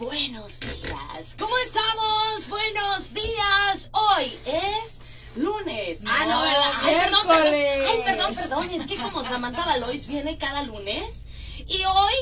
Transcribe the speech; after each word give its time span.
Buenos 0.00 0.58
días. 0.60 1.36
¿Cómo 1.38 1.54
estamos? 1.58 2.48
Buenos 2.48 3.12
días. 3.12 3.90
Hoy 3.92 4.32
es 4.46 4.98
lunes. 5.36 5.98
ah, 6.06 6.24
no, 6.24 6.40
¿verdad? 6.40 6.72
Ay, 6.80 6.94
perdón, 7.04 7.26
perdón. 7.28 7.54
Ay, 7.86 8.02
perdón, 8.06 8.34
perdón. 8.34 8.70
Es 8.70 8.86
que 8.86 8.96
como 8.96 9.22
Samantha 9.24 9.66
Valois 9.66 10.06
viene 10.06 10.38
cada 10.38 10.62
lunes 10.62 11.26
y 11.66 11.84
hoy 11.84 12.14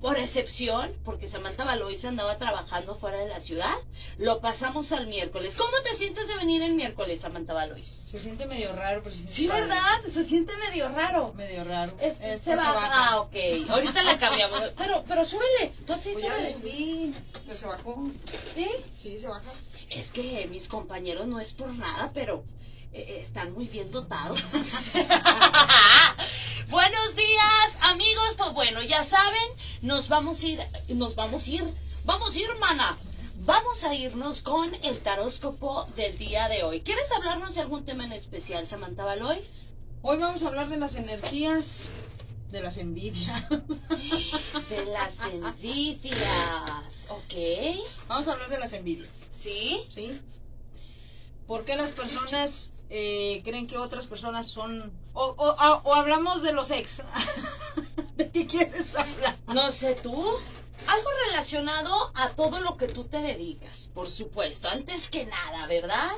por 0.00 0.16
excepción, 0.16 0.92
porque 1.04 1.26
Samantha 1.26 1.64
Valois 1.64 2.04
andaba 2.04 2.38
trabajando 2.38 2.94
fuera 2.94 3.18
de 3.18 3.28
la 3.28 3.40
ciudad, 3.40 3.74
lo 4.16 4.40
pasamos 4.40 4.92
al 4.92 5.08
miércoles. 5.08 5.56
¿Cómo 5.56 5.72
te 5.82 5.94
sientes 5.96 6.28
de 6.28 6.36
venir 6.36 6.62
el 6.62 6.74
miércoles, 6.74 7.20
Samantha 7.20 7.52
Valois? 7.52 8.06
Se 8.10 8.20
siente 8.20 8.46
medio 8.46 8.72
raro, 8.72 9.02
pero 9.02 9.16
Sí, 9.16 9.48
¿verdad? 9.48 10.00
Se 10.12 10.24
siente 10.24 10.56
medio 10.56 10.88
raro. 10.88 11.32
Medio 11.34 11.64
raro. 11.64 11.92
Este, 12.00 12.38
se, 12.38 12.54
baja. 12.54 12.90
Ah, 12.92 13.20
ok. 13.20 13.34
Ahorita 13.68 14.02
le 14.02 14.18
cambiamos. 14.18 14.62
Pero, 14.78 15.04
pero 15.06 15.24
suele. 15.24 15.72
Tú 15.86 15.92
así 15.92 16.10
pues 16.12 16.24
suele. 16.24 16.42
Ya 16.42 16.58
subí, 16.58 17.14
pero 17.44 17.56
se 17.56 17.66
bajó. 17.66 18.10
¿Sí? 18.54 18.68
Sí, 18.94 19.18
se 19.18 19.26
baja. 19.26 19.52
Es 19.90 20.10
que 20.10 20.46
mis 20.48 20.68
compañeros 20.68 21.26
no 21.26 21.40
es 21.40 21.52
por 21.52 21.72
nada, 21.74 22.10
pero 22.14 22.44
eh, 22.92 23.18
están 23.20 23.52
muy 23.52 23.66
bien 23.68 23.90
dotados. 23.90 24.40
Buenos 26.68 27.16
días, 27.16 27.78
amigos. 27.80 28.34
Pues 28.36 28.52
bueno, 28.52 28.82
ya 28.82 29.04
saben, 29.04 29.48
nos 29.82 30.08
vamos 30.08 30.42
a 30.42 30.46
ir, 30.46 30.60
nos 30.88 31.14
vamos 31.14 31.46
a 31.46 31.50
ir, 31.50 31.74
vamos 32.04 32.34
a 32.34 32.38
ir, 32.38 32.48
mana. 32.60 32.98
Vamos 33.40 33.84
a 33.84 33.94
irnos 33.94 34.42
con 34.42 34.74
el 34.82 34.98
taróscopo 35.00 35.86
del 35.96 36.18
día 36.18 36.48
de 36.48 36.64
hoy. 36.64 36.82
¿Quieres 36.82 37.10
hablarnos 37.12 37.54
de 37.54 37.62
algún 37.62 37.84
tema 37.84 38.04
en 38.04 38.12
especial, 38.12 38.66
Samantha 38.66 39.04
Valois? 39.04 39.68
Hoy 40.02 40.18
vamos 40.18 40.42
a 40.42 40.48
hablar 40.48 40.68
de 40.68 40.76
las 40.76 40.96
energías 40.96 41.88
de 42.50 42.62
las 42.62 42.78
envidias. 42.78 43.44
De 44.68 44.84
las 44.86 45.18
envidias, 45.20 47.08
¿ok? 47.08 47.34
Vamos 48.08 48.28
a 48.28 48.32
hablar 48.32 48.48
de 48.48 48.58
las 48.58 48.72
envidias. 48.72 49.10
¿Sí? 49.32 49.84
¿Sí? 49.88 50.20
¿Por 51.46 51.64
qué 51.64 51.76
las 51.76 51.90
personas 51.92 52.72
eh, 52.90 53.42
creen 53.44 53.66
que 53.66 53.78
otras 53.78 54.06
personas 54.06 54.48
son... 54.48 54.92
O, 55.12 55.34
o, 55.36 55.80
o 55.84 55.94
hablamos 55.94 56.42
de 56.42 56.52
los 56.52 56.70
ex. 56.70 57.02
¿De 58.16 58.30
qué 58.30 58.46
quieres 58.46 58.94
hablar? 58.94 59.36
No 59.46 59.70
sé 59.70 59.94
tú. 59.94 60.14
Algo 60.86 61.08
relacionado 61.26 62.12
a 62.14 62.30
todo 62.30 62.60
lo 62.60 62.76
que 62.76 62.88
tú 62.88 63.04
te 63.04 63.18
dedicas, 63.18 63.90
por 63.94 64.08
supuesto. 64.08 64.68
Antes 64.68 65.10
que 65.10 65.26
nada, 65.26 65.66
¿verdad? 65.66 66.10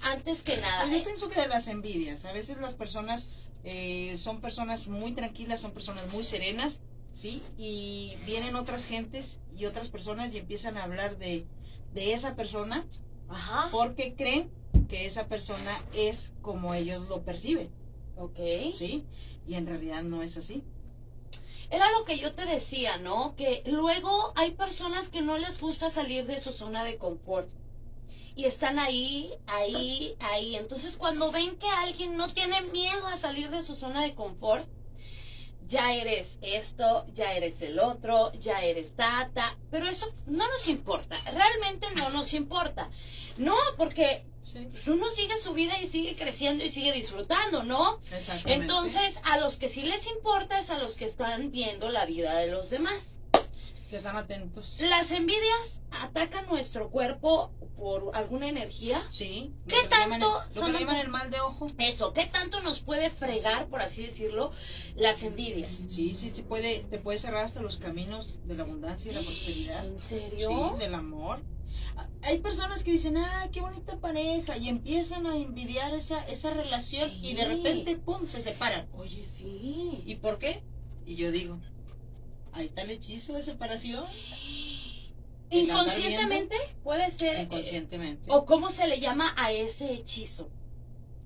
Antes 0.00 0.42
que 0.42 0.56
nada. 0.56 0.86
Yo 0.86 1.04
pienso 1.04 1.28
que 1.28 1.40
de 1.40 1.48
las 1.48 1.66
envidias. 1.66 2.24
A 2.24 2.32
veces 2.32 2.58
las 2.58 2.74
personas 2.74 3.28
eh, 3.64 4.16
son 4.18 4.40
personas 4.40 4.86
muy 4.88 5.12
tranquilas, 5.12 5.60
son 5.60 5.72
personas 5.72 6.06
muy 6.12 6.24
serenas, 6.24 6.80
¿sí? 7.12 7.42
Y 7.56 8.16
vienen 8.24 8.56
otras 8.56 8.84
gentes 8.84 9.40
y 9.56 9.66
otras 9.66 9.88
personas 9.88 10.32
y 10.32 10.38
empiezan 10.38 10.76
a 10.76 10.84
hablar 10.84 11.18
de, 11.18 11.46
de 11.92 12.12
esa 12.14 12.34
persona 12.36 12.86
Ajá. 13.28 13.68
porque 13.72 14.14
creen 14.14 14.50
que 14.88 15.06
esa 15.06 15.26
persona 15.26 15.84
es 15.92 16.32
como 16.40 16.74
ellos 16.74 17.08
lo 17.08 17.22
perciben, 17.22 17.70
Ok. 18.16 18.38
¿sí? 18.74 19.04
Y 19.46 19.54
en 19.54 19.66
realidad 19.66 20.02
no 20.02 20.22
es 20.22 20.36
así. 20.36 20.64
Era 21.70 21.90
lo 21.92 22.04
que 22.04 22.18
yo 22.18 22.34
te 22.34 22.46
decía, 22.46 22.96
¿no? 22.96 23.36
Que 23.36 23.62
luego 23.66 24.32
hay 24.34 24.52
personas 24.52 25.08
que 25.08 25.20
no 25.22 25.36
les 25.38 25.60
gusta 25.60 25.90
salir 25.90 26.26
de 26.26 26.40
su 26.40 26.52
zona 26.52 26.82
de 26.82 26.96
confort. 26.96 27.48
Y 28.34 28.44
están 28.44 28.78
ahí, 28.78 29.34
ahí, 29.46 30.14
ahí. 30.20 30.56
Entonces 30.56 30.96
cuando 30.96 31.30
ven 31.30 31.58
que 31.58 31.68
alguien 31.68 32.16
no 32.16 32.28
tiene 32.28 32.62
miedo 32.62 33.06
a 33.06 33.16
salir 33.16 33.50
de 33.50 33.62
su 33.62 33.74
zona 33.74 34.02
de 34.02 34.14
confort, 34.14 34.66
ya 35.66 35.92
eres 35.92 36.38
esto, 36.40 37.04
ya 37.12 37.34
eres 37.34 37.60
el 37.60 37.78
otro, 37.78 38.32
ya 38.32 38.60
eres 38.62 38.94
tata. 38.96 39.56
Pero 39.70 39.86
eso 39.88 40.06
no 40.26 40.48
nos 40.48 40.66
importa. 40.66 41.16
Realmente 41.24 41.88
no 41.94 42.08
nos 42.10 42.32
importa. 42.32 42.88
No, 43.36 43.56
porque 43.76 44.24
Sí. 44.52 44.66
pues, 44.70 44.88
uno 44.88 45.08
sigue 45.10 45.36
su 45.38 45.52
vida 45.52 45.80
y 45.80 45.86
sigue 45.88 46.16
creciendo 46.16 46.64
y 46.64 46.70
sigue 46.70 46.92
disfrutando, 46.92 47.62
¿no? 47.62 48.00
Exactamente. 48.12 48.54
Entonces, 48.54 49.18
a 49.24 49.38
los 49.38 49.56
que 49.58 49.68
sí 49.68 49.82
les 49.82 50.06
importa 50.06 50.58
es 50.58 50.70
a 50.70 50.78
los 50.78 50.96
que 50.96 51.04
están 51.04 51.50
viendo 51.50 51.88
la 51.90 52.06
vida 52.06 52.36
de 52.38 52.48
los 52.48 52.70
demás. 52.70 53.14
que 53.90 53.96
están 53.96 54.18
atentos. 54.18 54.76
Las 54.80 55.10
envidias 55.12 55.80
atacan 55.90 56.44
nuestro 56.46 56.90
cuerpo 56.90 57.50
por 57.74 58.14
alguna 58.14 58.46
energía. 58.46 59.06
Sí. 59.08 59.54
¿Qué 59.66 59.76
lo 59.76 59.82
que 59.84 59.88
tanto 59.88 60.14
el- 60.42 60.54
Lo 60.54 60.60
son 60.60 60.72
llaman 60.74 60.96
el 60.96 61.08
mal 61.08 61.30
de 61.30 61.40
ojo. 61.40 61.68
Eso, 61.78 62.12
¿qué 62.12 62.26
tanto 62.26 62.60
nos 62.60 62.80
puede 62.80 63.08
fregar, 63.08 63.68
por 63.68 63.80
así 63.80 64.02
decirlo, 64.02 64.52
las 64.94 65.22
envidias? 65.22 65.72
Sí, 65.88 66.14
sí, 66.14 66.30
sí 66.34 66.42
puede, 66.42 66.80
te 66.90 66.98
puede 66.98 67.16
cerrar 67.16 67.44
hasta 67.44 67.62
los 67.62 67.78
caminos 67.78 68.38
de 68.44 68.56
la 68.56 68.64
abundancia 68.64 69.10
y 69.10 69.14
la 69.14 69.22
prosperidad. 69.22 69.86
¿En 69.86 69.98
serio? 69.98 70.72
Sí, 70.74 70.80
del 70.80 70.94
amor. 70.94 71.40
Hay 72.22 72.38
personas 72.40 72.82
que 72.82 72.92
dicen, 72.92 73.16
ah, 73.16 73.48
qué 73.52 73.60
bonita 73.60 73.96
pareja, 73.98 74.56
y 74.56 74.68
empiezan 74.68 75.26
a 75.26 75.36
envidiar 75.36 75.94
esa, 75.94 76.22
esa 76.26 76.50
relación 76.50 77.10
Sí. 77.10 77.20
y 77.28 77.34
de 77.34 77.44
repente, 77.44 77.96
pum, 77.96 78.26
se 78.26 78.40
separan. 78.40 78.88
Oye, 78.92 79.24
sí. 79.24 80.02
¿Y 80.04 80.16
por 80.16 80.38
qué? 80.38 80.62
Y 81.06 81.16
yo 81.16 81.30
digo, 81.30 81.58
ahí 82.52 82.66
está 82.66 82.82
el 82.82 82.90
hechizo 82.90 83.34
de 83.34 83.42
separación. 83.42 84.04
Inconscientemente 85.50 86.56
puede 86.82 87.10
ser. 87.10 87.36
eh, 87.36 87.42
Inconscientemente. 87.44 88.30
¿O 88.30 88.44
cómo 88.44 88.68
se 88.70 88.86
le 88.86 89.00
llama 89.00 89.34
a 89.36 89.50
ese 89.52 89.92
hechizo? 89.94 90.50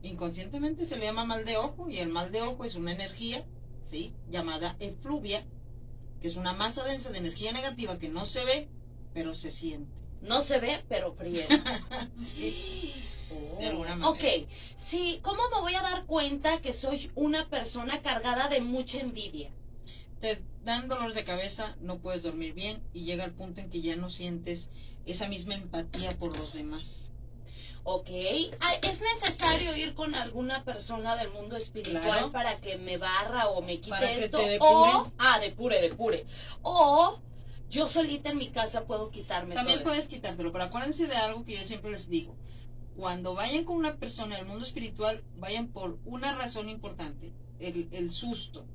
Inconscientemente 0.03 0.87
se 0.87 0.97
le 0.97 1.07
llama 1.07 1.25
mal 1.25 1.45
de 1.45 1.57
ojo, 1.57 1.89
y 1.91 1.99
el 1.99 2.09
mal 2.09 2.31
de 2.33 2.43
ojo 2.43 2.65
es 2.65 2.75
una 2.77 2.93
energía, 2.93 3.45
¿sí? 3.83 4.15
Llamada 4.31 4.77
efluvia, 4.81 5.45
que 6.21 6.29
es 6.29 6.37
una 6.37 6.53
masa 6.53 6.85
densa 6.85 7.11
de 7.11 7.19
energía 7.19 7.53
negativa 7.53 7.99
que 7.99 8.09
no 8.09 8.27
se 8.27 8.45
ve, 8.45 8.69
pero 9.15 9.35
se 9.35 9.51
siente. 9.51 9.91
No 10.23 10.43
se 10.43 10.59
ve, 10.59 10.83
pero 10.89 11.13
friega. 11.13 11.49
Sí. 12.17 12.95
Oh. 13.31 13.59
De 13.59 13.67
alguna 13.69 13.97
manera. 13.97 14.09
Ok, 14.11 14.47
sí, 14.77 15.21
¿cómo 15.23 15.43
me 15.55 15.61
voy 15.61 15.75
a 15.75 15.83
dar 15.83 16.05
cuenta 16.05 16.61
que 16.61 16.73
soy 16.73 17.11
una 17.15 17.49
persona 17.49 18.03
cargada 18.03 18.49
de 18.49 18.61
mucha 18.61 18.99
envidia? 19.01 19.51
te 20.21 20.41
dan 20.63 20.87
dolores 20.87 21.17
de 21.17 21.25
cabeza, 21.25 21.75
no 21.81 21.99
puedes 21.99 22.23
dormir 22.23 22.53
bien 22.55 22.81
y 22.95 23.03
llega 23.03 23.25
el 23.25 23.33
punto 23.33 23.61
en 23.61 23.71
que 23.71 23.81
ya 23.81 23.97
no 23.97 24.09
sientes 24.09 24.69
esa 25.05 25.27
misma 25.27 25.55
empatía 25.55 26.11
por 26.13 26.39
los 26.39 26.53
demás. 26.53 27.11
Ok, 27.83 28.09
Ah, 28.61 28.75
¿es 28.81 29.01
necesario 29.01 29.75
ir 29.75 29.95
con 29.95 30.15
alguna 30.15 30.63
persona 30.63 31.17
del 31.17 31.31
mundo 31.31 31.57
espiritual 31.57 32.03
Claro. 32.05 32.31
para 32.31 32.61
que 32.61 32.79
me 32.79 32.99
barra 32.99 33.49
o 33.49 33.63
me 33.63 33.79
quite 33.79 33.91
Para 33.91 34.07
que 34.15 34.25
esto? 34.27 34.39
te 34.39 34.59
o, 34.61 35.11
ah, 35.19 35.41
depure, 35.41 35.81
depure. 35.83 36.25
O 36.63 37.19
yo 37.73 37.89
solita 37.89 38.31
en 38.31 38.37
mi 38.37 38.51
casa 38.51 38.85
puedo 38.85 39.11
quitarme 39.11 39.55
También 39.55 39.79
todo 39.79 39.89
puedes 39.89 40.07
quitártelo, 40.07 40.53
pero 40.53 40.65
acuérdense 40.65 41.07
de 41.07 41.17
algo 41.17 41.45
que 41.45 41.57
yo 41.57 41.65
siempre 41.65 41.91
les 41.91 42.07
digo. 42.09 42.37
Cuando 42.97 43.35
vayan 43.35 43.65
con 43.65 43.77
una 43.77 43.97
persona 43.97 44.37
del 44.37 44.45
mundo 44.45 44.67
espiritual, 44.67 45.25
vayan 45.39 45.69
por 45.69 45.99
una 46.05 46.37
razón 46.37 46.69
importante, 46.69 47.33
el, 47.59 47.89
el 47.93 48.11
susto. 48.11 48.67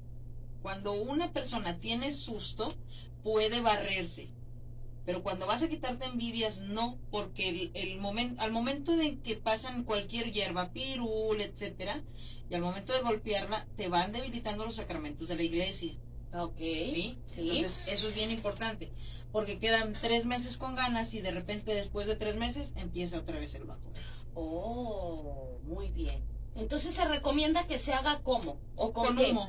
Cuando 0.63 0.93
una 0.93 1.31
persona 1.31 1.79
tiene 1.79 2.11
susto, 2.11 2.73
puede 3.21 3.61
barrerse. 3.61 4.29
Pero 5.05 5.21
cuando 5.21 5.45
vas 5.45 5.61
a 5.61 5.69
quitarte 5.69 6.05
envidias, 6.05 6.59
no, 6.59 6.97
porque 7.11 7.49
el, 7.49 7.71
el 7.75 7.99
momento, 7.99 8.41
al 8.41 8.51
momento 8.51 8.97
de 8.97 9.19
que 9.19 9.35
pasan 9.35 9.83
cualquier 9.83 10.31
hierba, 10.31 10.73
pirul, 10.73 11.39
etcétera, 11.39 12.01
y 12.49 12.55
al 12.55 12.61
momento 12.61 12.93
de 12.93 13.01
golpearla, 13.01 13.67
te 13.77 13.89
van 13.89 14.11
debilitando 14.11 14.65
los 14.65 14.75
sacramentos 14.75 15.27
de 15.27 15.35
la 15.35 15.43
iglesia. 15.43 15.93
Ok, 16.33 16.57
¿sí? 16.57 17.17
sí. 17.33 17.49
Entonces, 17.49 17.79
eso 17.87 18.07
es 18.09 18.15
bien 18.15 18.31
importante, 18.31 18.91
porque 19.31 19.59
quedan 19.59 19.93
tres 19.93 20.25
meses 20.25 20.57
con 20.57 20.75
ganas 20.75 21.13
y 21.13 21.21
de 21.21 21.31
repente 21.31 21.73
después 21.73 22.05
de 22.07 22.15
tres 22.15 22.35
meses 22.35 22.73
empieza 22.75 23.19
otra 23.19 23.39
vez 23.39 23.53
el 23.55 23.63
bajo. 23.63 23.91
Oh, 24.35 25.59
muy 25.63 25.89
bien. 25.89 26.23
Entonces 26.55 26.93
se 26.95 27.05
recomienda 27.05 27.65
que 27.67 27.79
se 27.79 27.93
haga 27.93 28.19
como 28.23 28.59
o 28.75 28.91
con, 28.93 29.05
Con 29.07 29.17
qué? 29.17 29.31
humo, 29.31 29.47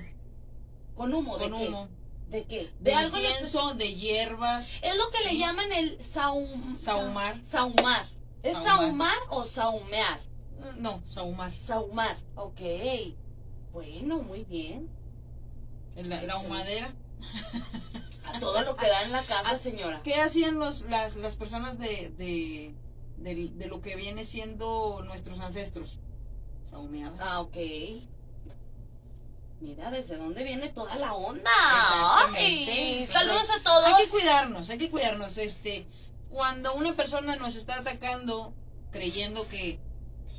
Con 0.94 1.14
humo, 1.14 1.38
¿de 1.38 1.48
con 1.50 1.58
qué? 1.58 1.68
humo, 1.68 1.88
¿De 2.28 2.44
qué? 2.44 2.70
de 2.80 2.94
algo 2.94 3.16
en 3.16 3.22
incienso, 3.24 3.74
de 3.74 3.94
hierbas, 3.94 4.70
Es 4.82 4.94
lo 4.96 5.10
que 5.10 5.24
le 5.24 5.38
llaman 5.38 5.72
el 5.72 6.02
saum, 6.02 6.76
Sahumar. 6.76 7.36
sa- 7.42 7.50
Sahumar. 7.50 8.06
¿Es 8.42 8.56
sahumar 8.56 9.16
o 9.30 9.44
sahumear? 9.44 10.20
no, 10.78 11.02
sahumar, 11.06 11.52
Sahumar, 11.54 12.18
ok. 12.34 12.60
Bueno, 13.72 14.22
muy 14.22 14.44
bien. 14.44 14.88
La, 16.06 16.22
la 16.22 16.34
ahumadera. 16.34 16.94
A 18.24 18.38
todo 18.40 18.62
lo 18.62 18.76
que 18.76 18.86
da 18.88 19.02
en 19.02 19.12
la 19.12 19.24
casa, 19.24 19.58
señora. 19.58 20.00
¿Qué 20.04 20.14
hacían 20.16 20.58
los, 20.58 20.82
las, 20.82 21.16
las 21.16 21.36
personas 21.36 21.78
de, 21.78 22.12
de, 22.18 22.74
de, 23.16 23.48
de 23.54 23.66
lo 23.66 23.80
que 23.80 23.96
viene 23.96 24.24
siendo 24.24 25.02
nuestros 25.04 25.40
ancestros? 25.40 25.98
Sahumeaban. 26.70 27.18
Ah, 27.20 27.40
ok. 27.40 27.56
Mira, 29.60 29.90
¿desde 29.90 30.16
dónde 30.16 30.44
viene 30.44 30.68
toda 30.68 30.94
la 30.96 31.14
onda? 31.14 31.50
Exactamente. 31.78 32.70
Ay, 32.70 33.06
saludos 33.06 33.48
a 33.58 33.62
todos. 33.62 33.84
Hay 33.86 34.04
que 34.04 34.10
cuidarnos, 34.10 34.70
hay 34.70 34.78
que 34.78 34.90
cuidarnos. 34.90 35.36
Este, 35.38 35.86
cuando 36.30 36.74
una 36.74 36.94
persona 36.94 37.34
nos 37.36 37.56
está 37.56 37.76
atacando 37.76 38.54
creyendo 38.92 39.48
que 39.48 39.80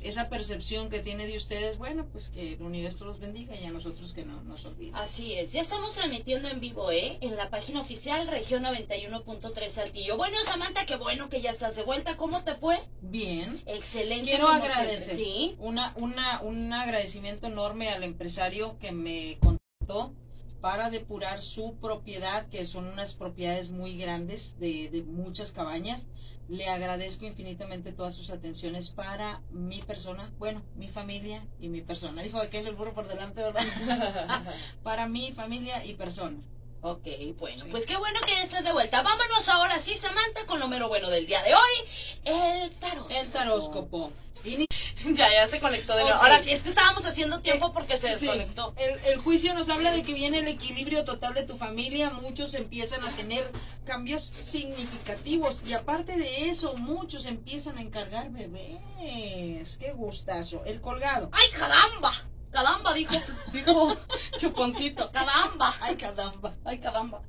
esa 0.02 0.28
percepción 0.28 0.88
que 0.88 1.00
tiene 1.00 1.26
de 1.26 1.36
ustedes, 1.36 1.78
bueno, 1.78 2.06
pues 2.10 2.28
que 2.30 2.54
el 2.54 2.62
universo 2.62 3.04
los 3.04 3.20
bendiga 3.20 3.54
y 3.54 3.64
a 3.64 3.70
nosotros 3.70 4.12
que 4.12 4.24
no 4.24 4.42
nos 4.42 4.64
olviden. 4.64 4.94
Así 4.94 5.34
es, 5.34 5.52
ya 5.52 5.60
estamos 5.60 5.92
transmitiendo 5.94 6.48
en 6.48 6.60
vivo, 6.60 6.90
¿eh? 6.90 7.18
En 7.20 7.36
la 7.36 7.50
página 7.50 7.80
oficial 7.80 8.26
Región 8.28 8.64
91.3 8.64 9.68
Saltillo. 9.68 10.16
Bueno, 10.16 10.38
Samantha, 10.44 10.86
qué 10.86 10.96
bueno 10.96 11.28
que 11.28 11.40
ya 11.40 11.50
estás 11.50 11.76
de 11.76 11.82
vuelta. 11.82 12.16
¿Cómo 12.16 12.42
te 12.44 12.54
fue? 12.54 12.80
Bien. 13.02 13.62
Excelente. 13.66 14.30
Quiero 14.30 14.48
agradecer. 14.48 15.16
Sí. 15.16 15.56
una, 15.58 15.92
una, 15.96 16.40
un 16.42 16.72
agradecimiento 16.72 17.46
enorme 17.46 17.90
al 17.90 18.02
empresario 18.02 18.78
que 18.78 18.92
me 18.92 19.38
contactó 19.40 20.14
para 20.60 20.90
depurar 20.90 21.40
su 21.42 21.76
propiedad, 21.80 22.46
que 22.48 22.66
son 22.66 22.86
unas 22.86 23.14
propiedades 23.14 23.70
muy 23.70 23.96
grandes 23.96 24.58
de, 24.58 24.88
de 24.90 25.02
muchas 25.02 25.52
cabañas. 25.52 26.06
Le 26.50 26.66
agradezco 26.68 27.24
infinitamente 27.26 27.92
todas 27.92 28.12
sus 28.12 28.28
atenciones 28.30 28.90
para 28.90 29.40
mi 29.52 29.82
persona, 29.82 30.32
bueno, 30.36 30.62
mi 30.74 30.88
familia 30.88 31.46
y 31.60 31.68
mi 31.68 31.80
persona. 31.80 32.22
Dijo 32.22 32.38
aquel 32.38 32.66
el 32.66 32.74
burro 32.74 32.92
por 32.92 33.06
delante, 33.06 33.40
¿verdad? 33.40 33.62
para 34.82 35.06
mi 35.06 35.30
familia 35.30 35.84
y 35.84 35.94
persona. 35.94 36.38
Ok, 36.82 37.06
bueno, 37.36 37.66
pues 37.70 37.84
qué 37.84 37.96
bueno 37.96 38.20
que 38.24 38.32
ya 38.32 38.42
estás 38.42 38.64
de 38.64 38.72
vuelta. 38.72 39.02
Vámonos 39.02 39.48
ahora 39.50 39.78
sí, 39.80 39.96
Samantha, 39.96 40.46
con 40.46 40.60
lo 40.60 40.66
mero 40.68 40.88
bueno 40.88 41.10
del 41.10 41.26
día 41.26 41.42
de 41.42 41.54
hoy, 41.54 41.88
el 42.24 42.70
tarot. 42.76 43.10
El 43.10 43.30
taróscopo. 43.30 44.12
Ya, 45.02 45.32
ya 45.32 45.48
se 45.48 45.60
conectó 45.60 45.94
de 45.96 46.02
nuevo. 46.04 46.18
Ahora 46.18 46.40
sí, 46.40 46.50
es 46.50 46.62
que 46.62 46.68
estábamos 46.70 47.04
haciendo 47.06 47.40
tiempo 47.40 47.72
porque 47.72 47.96
se 47.96 48.14
Sí, 48.16 48.26
desconectó. 48.26 48.74
El, 48.76 48.98
el 49.04 49.18
juicio 49.18 49.54
nos 49.54 49.68
habla 49.70 49.92
de 49.92 50.02
que 50.02 50.12
viene 50.12 50.40
el 50.40 50.48
equilibrio 50.48 51.04
total 51.04 51.32
de 51.32 51.42
tu 51.44 51.56
familia, 51.56 52.10
muchos 52.10 52.52
empiezan 52.54 53.02
a 53.06 53.10
tener 53.12 53.50
cambios 53.86 54.32
significativos 54.40 55.62
y 55.66 55.72
aparte 55.72 56.16
de 56.18 56.50
eso, 56.50 56.74
muchos 56.76 57.24
empiezan 57.26 57.78
a 57.78 57.82
encargar 57.82 58.30
bebés. 58.30 59.76
Qué 59.78 59.92
gustazo. 59.92 60.62
El 60.66 60.80
colgado. 60.82 61.30
¡Ay, 61.32 61.48
caramba! 61.58 62.12
Caramba, 62.50 62.94
dijo, 62.94 63.14
dijo 63.52 63.96
Chuponcito. 64.38 65.10
Caramba. 65.12 65.74
Ay, 65.80 65.96
caramba. 65.96 66.54
Ay, 66.64 66.78
caramba. 66.78 67.22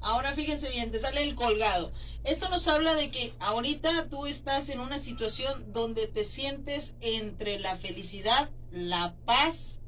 Ahora 0.00 0.34
fíjense 0.34 0.68
bien, 0.68 0.90
te 0.90 0.98
sale 0.98 1.22
el 1.22 1.36
colgado. 1.36 1.92
Esto 2.24 2.48
nos 2.48 2.66
habla 2.66 2.94
de 2.94 3.10
que 3.12 3.34
ahorita 3.38 4.08
tú 4.08 4.26
estás 4.26 4.68
en 4.68 4.80
una 4.80 4.98
situación 4.98 5.72
donde 5.72 6.08
te 6.08 6.24
sientes 6.24 6.96
entre 7.00 7.60
la 7.60 7.76
felicidad, 7.76 8.50
la 8.72 9.14
paz 9.24 9.80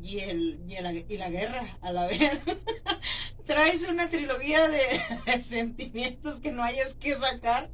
y, 0.00 0.20
el, 0.20 0.60
y, 0.68 0.76
y 1.12 1.16
la 1.16 1.30
guerra 1.30 1.76
a 1.80 1.92
la 1.92 2.06
vez. 2.06 2.20
Traes 3.46 3.86
una 3.88 4.08
trilogía 4.10 4.68
de, 4.68 5.42
sentimientos 5.42 6.40
que 6.40 6.52
no 6.52 6.62
hayas 6.62 6.94
que 6.94 7.16
sacar. 7.16 7.68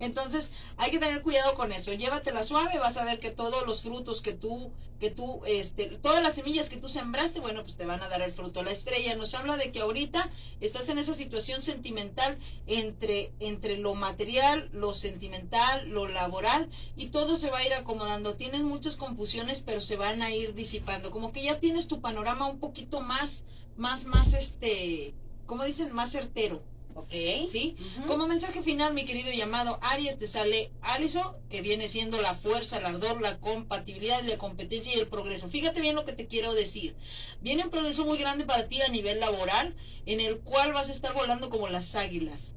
Entonces 0.00 0.50
hay 0.76 0.90
que 0.90 0.98
tener 0.98 1.22
cuidado 1.22 1.54
con 1.54 1.72
eso. 1.72 1.92
Llévatela 1.92 2.44
suave, 2.44 2.78
vas 2.78 2.96
a 2.96 3.04
ver 3.04 3.18
que 3.18 3.30
todos 3.30 3.66
los 3.66 3.82
frutos 3.82 4.22
que 4.22 4.32
tú, 4.32 4.72
que 5.00 5.10
tú, 5.10 5.42
este, 5.44 5.86
todas 6.02 6.22
las 6.22 6.36
semillas 6.36 6.68
que 6.68 6.76
tú 6.76 6.88
sembraste, 6.88 7.40
bueno, 7.40 7.62
pues 7.62 7.76
te 7.76 7.84
van 7.84 8.02
a 8.02 8.08
dar 8.08 8.22
el 8.22 8.32
fruto. 8.32 8.62
La 8.62 8.70
estrella 8.70 9.16
nos 9.16 9.34
habla 9.34 9.56
de 9.56 9.72
que 9.72 9.80
ahorita 9.80 10.30
estás 10.60 10.88
en 10.88 10.98
esa 10.98 11.14
situación 11.14 11.62
sentimental 11.62 12.38
entre, 12.66 13.32
entre 13.40 13.76
lo 13.76 13.94
material, 13.94 14.68
lo 14.72 14.94
sentimental, 14.94 15.88
lo 15.88 16.06
laboral 16.06 16.68
y 16.96 17.08
todo 17.08 17.36
se 17.36 17.50
va 17.50 17.58
a 17.58 17.66
ir 17.66 17.74
acomodando. 17.74 18.34
Tienes 18.34 18.62
muchas 18.62 18.94
confusiones, 18.94 19.62
pero 19.66 19.80
se 19.80 19.96
van 19.96 20.22
a 20.22 20.30
ir 20.30 20.54
disipando. 20.54 21.10
Como 21.10 21.32
que 21.32 21.42
ya 21.42 21.58
tienes 21.58 21.88
tu 21.88 22.00
panorama 22.00 22.46
un 22.46 22.60
poquito 22.60 23.00
más, 23.00 23.44
más, 23.78 24.04
más, 24.04 24.34
este, 24.34 25.14
como 25.46 25.64
dicen, 25.64 25.94
más 25.94 26.10
certero. 26.10 26.62
Ok. 26.94 27.12
¿Sí? 27.52 27.76
Como 28.08 28.26
mensaje 28.26 28.60
final, 28.62 28.92
mi 28.92 29.04
querido 29.04 29.30
llamado 29.30 29.78
Aries, 29.82 30.18
te 30.18 30.26
sale 30.26 30.72
Aliso, 30.80 31.36
que 31.48 31.62
viene 31.62 31.86
siendo 31.86 32.20
la 32.20 32.34
fuerza, 32.34 32.78
el 32.78 32.86
ardor, 32.86 33.20
la 33.20 33.38
compatibilidad, 33.38 34.20
la 34.24 34.36
competencia 34.36 34.92
y 34.92 34.98
el 34.98 35.06
progreso. 35.06 35.48
Fíjate 35.48 35.80
bien 35.80 35.94
lo 35.94 36.04
que 36.04 36.12
te 36.12 36.26
quiero 36.26 36.54
decir. 36.54 36.96
Viene 37.40 37.64
un 37.64 37.70
progreso 37.70 38.04
muy 38.04 38.18
grande 38.18 38.44
para 38.44 38.66
ti 38.66 38.82
a 38.82 38.88
nivel 38.88 39.20
laboral, 39.20 39.76
en 40.06 40.18
el 40.20 40.40
cual 40.40 40.72
vas 40.72 40.88
a 40.88 40.92
estar 40.92 41.14
volando 41.14 41.50
como 41.50 41.68
las 41.68 41.94
águilas. 41.94 42.56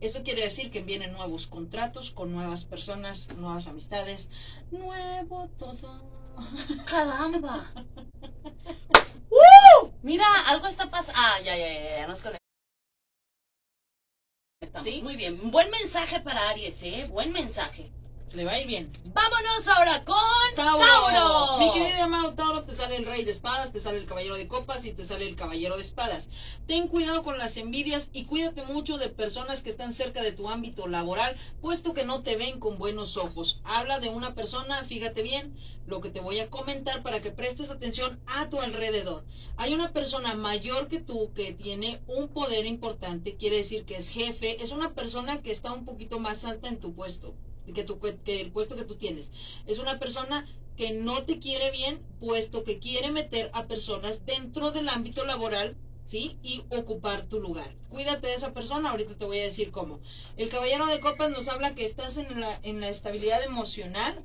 Esto 0.00 0.22
quiere 0.22 0.42
decir 0.42 0.70
que 0.70 0.82
vienen 0.82 1.12
nuevos 1.12 1.46
contratos 1.46 2.10
con 2.10 2.32
nuevas 2.32 2.64
personas, 2.64 3.28
nuevas 3.36 3.66
amistades, 3.66 4.30
nuevo 4.70 5.50
todo. 5.58 6.02
Caramba. 6.86 7.70
Mira, 10.02 10.26
algo 10.46 10.66
está 10.66 10.90
pasando. 10.90 11.18
Ah, 11.22 11.40
ya, 11.40 11.56
ya, 11.56 11.68
ya, 11.72 11.96
ya, 11.98 12.06
nos 12.06 12.20
conectamos. 12.20 12.42
¿Sí? 14.84 15.00
Muy 15.02 15.16
bien. 15.16 15.50
Buen 15.50 15.70
mensaje 15.70 16.20
para 16.20 16.48
Aries, 16.48 16.82
¿eh? 16.82 17.06
Buen 17.08 17.32
mensaje. 17.32 17.90
Le 18.34 18.46
va 18.46 18.52
a 18.52 18.60
ir 18.60 18.66
bien. 18.66 18.90
Vámonos 19.12 19.68
ahora 19.68 20.04
con 20.04 20.16
Tauro. 20.56 20.86
Tauro. 20.86 21.58
Mi 21.58 21.70
querido 21.70 22.02
amado 22.02 22.32
Tauro, 22.32 22.64
te 22.64 22.72
sale 22.74 22.96
el 22.96 23.04
rey 23.04 23.26
de 23.26 23.30
espadas, 23.30 23.72
te 23.72 23.80
sale 23.80 23.98
el 23.98 24.06
caballero 24.06 24.36
de 24.36 24.48
copas 24.48 24.86
y 24.86 24.92
te 24.94 25.04
sale 25.04 25.28
el 25.28 25.36
caballero 25.36 25.76
de 25.76 25.82
espadas. 25.82 26.30
Ten 26.66 26.88
cuidado 26.88 27.24
con 27.24 27.36
las 27.36 27.58
envidias 27.58 28.08
y 28.14 28.24
cuídate 28.24 28.62
mucho 28.62 28.96
de 28.96 29.10
personas 29.10 29.60
que 29.60 29.68
están 29.68 29.92
cerca 29.92 30.22
de 30.22 30.32
tu 30.32 30.48
ámbito 30.48 30.86
laboral, 30.86 31.36
puesto 31.60 31.92
que 31.92 32.06
no 32.06 32.22
te 32.22 32.36
ven 32.36 32.58
con 32.58 32.78
buenos 32.78 33.18
ojos. 33.18 33.60
Habla 33.64 34.00
de 34.00 34.08
una 34.08 34.34
persona, 34.34 34.82
fíjate 34.84 35.20
bien 35.20 35.54
lo 35.86 36.00
que 36.00 36.08
te 36.08 36.20
voy 36.20 36.40
a 36.40 36.48
comentar 36.48 37.02
para 37.02 37.20
que 37.20 37.32
prestes 37.32 37.70
atención 37.70 38.18
a 38.26 38.48
tu 38.48 38.62
alrededor. 38.62 39.26
Hay 39.58 39.74
una 39.74 39.92
persona 39.92 40.34
mayor 40.34 40.88
que 40.88 41.00
tú 41.00 41.34
que 41.34 41.52
tiene 41.52 42.00
un 42.06 42.28
poder 42.28 42.64
importante, 42.64 43.36
quiere 43.36 43.58
decir 43.58 43.84
que 43.84 43.96
es 43.96 44.08
jefe, 44.08 44.64
es 44.64 44.70
una 44.70 44.94
persona 44.94 45.42
que 45.42 45.50
está 45.50 45.70
un 45.70 45.84
poquito 45.84 46.18
más 46.18 46.46
alta 46.46 46.68
en 46.68 46.80
tu 46.80 46.94
puesto 46.94 47.34
que, 47.74 47.84
tu, 47.84 47.98
que 48.00 48.40
el 48.40 48.52
puesto 48.52 48.76
que 48.76 48.84
tú 48.84 48.96
tienes. 48.96 49.30
Es 49.66 49.78
una 49.78 49.98
persona 49.98 50.46
que 50.76 50.92
no 50.92 51.24
te 51.24 51.38
quiere 51.38 51.70
bien, 51.70 52.00
puesto 52.20 52.64
que 52.64 52.78
quiere 52.78 53.10
meter 53.10 53.50
a 53.52 53.66
personas 53.66 54.24
dentro 54.24 54.72
del 54.72 54.88
ámbito 54.88 55.24
laboral, 55.24 55.76
¿sí? 56.06 56.36
Y 56.42 56.62
ocupar 56.70 57.26
tu 57.26 57.40
lugar. 57.40 57.74
Cuídate 57.90 58.26
de 58.26 58.34
esa 58.34 58.52
persona, 58.52 58.90
ahorita 58.90 59.14
te 59.14 59.24
voy 59.24 59.38
a 59.40 59.44
decir 59.44 59.70
cómo. 59.70 60.00
El 60.36 60.48
caballero 60.48 60.86
de 60.86 61.00
copas 61.00 61.30
nos 61.30 61.48
habla 61.48 61.74
que 61.74 61.84
estás 61.84 62.16
en 62.16 62.40
la, 62.40 62.58
en 62.62 62.80
la 62.80 62.88
estabilidad 62.88 63.42
emocional, 63.42 64.22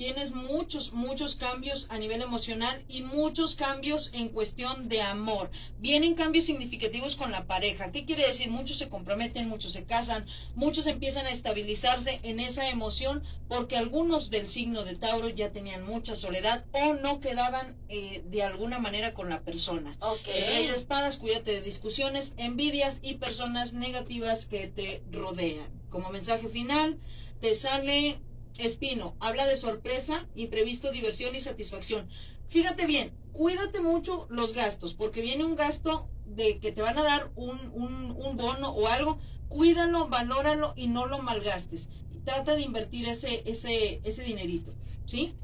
tienes 0.00 0.32
muchos, 0.32 0.94
muchos 0.94 1.36
cambios 1.36 1.86
a 1.90 1.98
nivel 1.98 2.22
emocional 2.22 2.82
y 2.88 3.02
muchos 3.02 3.54
cambios 3.54 4.08
en 4.14 4.30
cuestión 4.30 4.88
de 4.88 5.02
amor. 5.02 5.50
Vienen 5.78 6.14
cambios 6.14 6.46
significativos 6.46 7.16
con 7.16 7.32
la 7.32 7.44
pareja. 7.44 7.92
¿Qué 7.92 8.06
quiere 8.06 8.26
decir? 8.26 8.48
Muchos 8.48 8.78
se 8.78 8.88
comprometen, 8.88 9.50
muchos 9.50 9.72
se 9.72 9.84
casan, 9.84 10.24
muchos 10.54 10.86
empiezan 10.86 11.26
a 11.26 11.30
estabilizarse 11.32 12.18
en 12.22 12.40
esa 12.40 12.70
emoción 12.70 13.22
porque 13.46 13.76
algunos 13.76 14.30
del 14.30 14.48
signo 14.48 14.84
de 14.84 14.96
Tauro 14.96 15.28
ya 15.28 15.50
tenían 15.50 15.84
mucha 15.84 16.16
soledad 16.16 16.64
o 16.72 16.94
no 16.94 17.20
quedaban 17.20 17.76
eh, 17.90 18.22
de 18.24 18.42
alguna 18.42 18.78
manera 18.78 19.12
con 19.12 19.28
la 19.28 19.42
persona. 19.42 19.98
El 20.26 20.46
rey 20.46 20.66
de 20.66 20.76
espadas, 20.76 21.18
cuídate 21.18 21.52
de 21.52 21.60
discusiones, 21.60 22.32
envidias 22.38 23.00
y 23.02 23.16
personas 23.16 23.74
negativas 23.74 24.46
que 24.46 24.66
te 24.68 25.02
rodean. 25.12 25.68
Como 25.90 26.08
mensaje 26.08 26.48
final, 26.48 26.96
te 27.42 27.54
sale 27.54 28.18
Espino, 28.60 29.16
habla 29.20 29.46
de 29.46 29.56
sorpresa, 29.56 30.28
imprevisto, 30.34 30.90
diversión 30.92 31.34
y 31.34 31.40
satisfacción. 31.40 32.08
Fíjate 32.46 32.86
bien, 32.86 33.18
cuídate 33.32 33.80
mucho 33.80 34.26
los 34.30 34.52
gastos, 34.54 34.94
porque 34.94 35.20
viene 35.22 35.44
un 35.44 35.56
gasto 35.56 36.10
de 36.24 36.58
que 36.60 36.72
te 36.72 36.82
van 36.82 36.98
a 36.98 37.02
dar 37.02 37.32
un, 37.34 37.58
un, 37.72 38.10
un 38.16 38.36
bono 38.36 38.70
o 38.72 38.86
algo, 38.88 39.18
cuídalo, 39.48 40.08
valóralo 40.08 40.72
y 40.76 40.88
no 40.88 41.06
lo 41.06 41.22
malgastes. 41.22 41.88
Trata 42.24 42.54
de 42.54 42.62
invertir 42.62 43.08
ese, 43.08 43.42
ese, 43.50 44.00
ese 44.04 44.22
dinerito, 44.22 44.76
¿sí? 45.06 45.38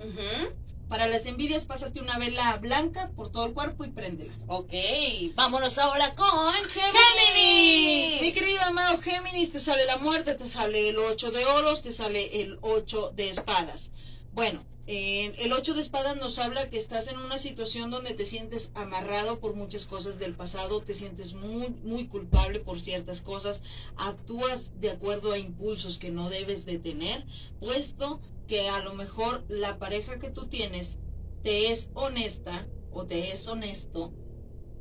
Para 0.88 1.08
las 1.08 1.26
envidias, 1.26 1.64
pásate 1.64 2.00
una 2.00 2.16
vela 2.16 2.56
blanca 2.58 3.10
por 3.16 3.32
todo 3.32 3.46
el 3.46 3.54
cuerpo 3.54 3.84
y 3.84 3.90
préndela. 3.90 4.32
Ok. 4.46 4.72
Vámonos 5.34 5.78
ahora 5.78 6.14
con 6.14 6.54
Géminis, 6.70 8.20
mi 8.22 8.32
querido 8.32 8.62
amado 8.62 8.98
Géminis, 8.98 9.50
te 9.50 9.58
sale 9.58 9.84
la 9.84 9.98
muerte, 9.98 10.34
te 10.34 10.48
sale 10.48 10.88
el 10.90 10.98
8 10.98 11.32
de 11.32 11.44
oros, 11.44 11.82
te 11.82 11.90
sale 11.90 12.40
el 12.40 12.58
8 12.60 13.12
de 13.16 13.30
espadas. 13.30 13.90
Bueno, 14.32 14.64
el 14.86 15.52
8 15.52 15.74
de 15.74 15.80
espadas 15.80 16.16
nos 16.16 16.38
habla 16.38 16.70
que 16.70 16.78
estás 16.78 17.08
en 17.08 17.18
una 17.18 17.38
situación 17.38 17.90
donde 17.90 18.14
te 18.14 18.24
sientes 18.24 18.70
amarrado 18.74 19.40
por 19.40 19.54
muchas 19.54 19.84
cosas 19.84 20.18
del 20.18 20.36
pasado, 20.36 20.82
te 20.82 20.94
sientes 20.94 21.34
muy, 21.34 21.70
muy 21.82 22.06
culpable 22.06 22.60
por 22.60 22.80
ciertas 22.80 23.20
cosas, 23.20 23.62
actúas 23.96 24.70
de 24.80 24.90
acuerdo 24.90 25.32
a 25.32 25.38
impulsos 25.38 25.98
que 25.98 26.10
no 26.10 26.30
debes 26.30 26.64
de 26.64 26.78
tener, 26.78 27.26
puesto 27.58 28.20
que 28.46 28.68
a 28.68 28.80
lo 28.80 28.94
mejor 28.94 29.44
la 29.48 29.78
pareja 29.78 30.18
que 30.20 30.30
tú 30.30 30.48
tienes 30.48 31.00
te 31.42 31.72
es 31.72 31.90
honesta 31.94 32.70
o 32.90 33.06
te 33.06 33.32
es 33.32 33.46
honesto, 33.48 34.14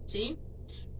¿sí? 0.07 0.39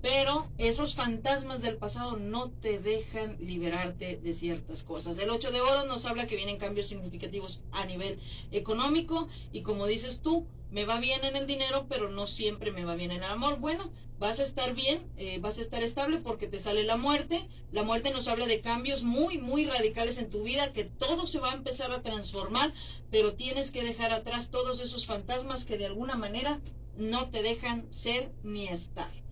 Pero 0.06 0.46
esos 0.60 0.94
fantasmas 0.94 1.64
del 1.64 1.78
pasado 1.78 2.16
no 2.16 2.52
te 2.52 2.78
dejan 2.78 3.38
liberarte 3.40 4.18
de 4.18 4.34
ciertas 4.36 4.84
cosas. 4.84 5.18
El 5.18 5.32
8 5.32 5.50
de 5.50 5.62
oro 5.62 5.86
nos 5.86 6.06
habla 6.06 6.28
que 6.28 6.36
vienen 6.36 6.60
cambios 6.60 6.90
significativos 6.90 7.64
a 7.72 7.88
nivel 7.88 8.20
económico 8.52 9.28
y 9.52 9.64
como 9.64 9.88
dices 9.88 10.22
tú, 10.22 10.46
me 10.70 10.86
va 10.86 11.00
bien 11.00 11.26
en 11.26 11.36
el 11.36 11.48
dinero, 11.48 11.88
pero 11.90 12.12
no 12.12 12.28
siempre 12.28 12.72
me 12.72 12.86
va 12.86 12.94
bien 12.94 13.10
en 13.10 13.24
el 13.24 13.32
amor. 13.32 13.58
Bueno, 13.58 13.92
vas 14.20 14.40
a 14.40 14.44
estar 14.44 14.76
bien, 14.76 15.10
eh, 15.18 15.40
vas 15.42 15.58
a 15.58 15.64
estar 15.64 15.82
estable 15.82 16.20
porque 16.20 16.46
te 16.46 16.60
sale 16.60 16.84
la 16.84 16.98
muerte. 16.98 17.48
La 17.72 17.82
muerte 17.82 18.12
nos 18.12 18.28
habla 18.28 18.46
de 18.46 18.62
cambios 18.62 19.02
muy, 19.02 19.40
muy 19.40 19.66
radicales 19.66 20.20
en 20.20 20.30
tu 20.30 20.44
vida, 20.44 20.72
que 20.72 20.84
todo 20.84 21.26
se 21.26 21.40
va 21.40 21.50
a 21.50 21.56
empezar 21.56 21.92
a 21.92 22.04
transformar, 22.04 22.76
pero 23.10 23.34
tienes 23.34 23.72
que 23.72 23.84
dejar 23.84 24.14
atrás 24.14 24.52
todos 24.52 24.82
esos 24.82 25.08
fantasmas 25.08 25.66
que 25.66 25.80
de 25.80 25.88
alguna 25.88 26.16
manera 26.16 26.62
no 26.96 27.32
te 27.32 27.42
dejan 27.42 27.92
ser 27.92 28.30
ni 28.44 28.68
estar. 28.68 29.25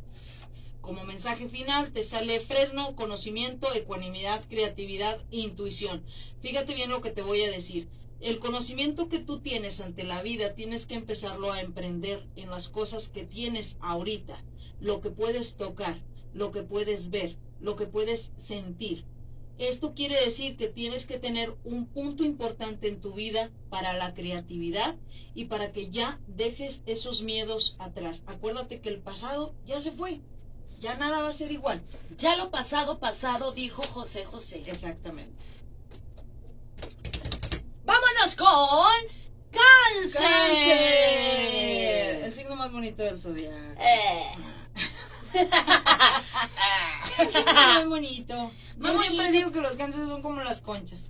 Como 0.83 1.05
mensaje 1.05 1.47
final 1.47 1.93
te 1.93 2.03
sale 2.03 2.41
Fresno, 2.41 2.97
conocimiento, 2.97 3.73
ecuanimidad, 3.73 4.43
creatividad, 4.49 5.21
intuición. 5.31 6.03
Fíjate 6.41 6.73
bien 6.73 6.89
lo 6.89 6.99
que 6.99 7.11
te 7.11 7.21
voy 7.21 7.41
a 7.41 7.49
decir. 7.49 7.87
El 8.19 8.39
conocimiento 8.39 9.07
que 9.07 9.19
tú 9.19 9.39
tienes 9.39 9.79
ante 9.79 10.03
la 10.03 10.21
vida 10.21 10.55
tienes 10.55 10.85
que 10.85 10.95
empezarlo 10.95 11.53
a 11.53 11.61
emprender 11.61 12.27
en 12.35 12.49
las 12.49 12.67
cosas 12.67 13.07
que 13.07 13.23
tienes 13.23 13.77
ahorita, 13.79 14.43
lo 14.81 14.99
que 14.99 15.09
puedes 15.09 15.55
tocar, 15.55 16.01
lo 16.33 16.51
que 16.51 16.63
puedes 16.63 17.09
ver, 17.09 17.37
lo 17.61 17.77
que 17.77 17.85
puedes 17.85 18.33
sentir. 18.35 19.05
Esto 19.59 19.93
quiere 19.93 20.19
decir 20.19 20.57
que 20.57 20.67
tienes 20.67 21.05
que 21.05 21.17
tener 21.17 21.53
un 21.63 21.87
punto 21.87 22.25
importante 22.25 22.89
en 22.89 22.99
tu 22.99 23.13
vida 23.13 23.51
para 23.69 23.93
la 23.93 24.13
creatividad 24.13 24.97
y 25.33 25.45
para 25.45 25.71
que 25.71 25.91
ya 25.91 26.19
dejes 26.27 26.83
esos 26.85 27.21
miedos 27.21 27.77
atrás. 27.79 28.21
Acuérdate 28.27 28.81
que 28.81 28.89
el 28.89 28.99
pasado 28.99 29.55
ya 29.65 29.79
se 29.79 29.93
fue 29.93 30.19
ya 30.83 30.95
nada 30.97 31.21
va 31.21 31.29
a 31.29 31.33
ser 31.33 31.51
igual. 31.51 31.81
Ya 32.17 32.35
lo 32.35 32.51
pasado, 32.51 32.99
pasado, 32.99 33.53
dijo 33.53 33.81
José 33.83 34.25
José. 34.25 34.63
Exactamente. 34.67 35.41
Vámonos 37.85 38.35
con 38.35 38.49
cáncer. 39.49 40.21
Cáncer. 40.21 40.75
El 42.25 42.33
signo 42.33 42.57
más 42.57 42.73
bonito 42.73 43.01
del 43.01 43.17
zodiaco. 43.17 43.79
Eh. 43.79 44.35
El 47.17 47.31
signo 47.31 47.53
más 47.53 47.87
bonito. 47.87 48.51
Yo 48.77 48.93
Muy 48.93 49.07
siempre 49.07 49.31
digo 49.31 49.53
que 49.53 49.61
los 49.61 49.77
cánceres 49.77 50.09
son 50.09 50.21
como 50.21 50.43
las 50.43 50.59
conchas. 50.59 51.09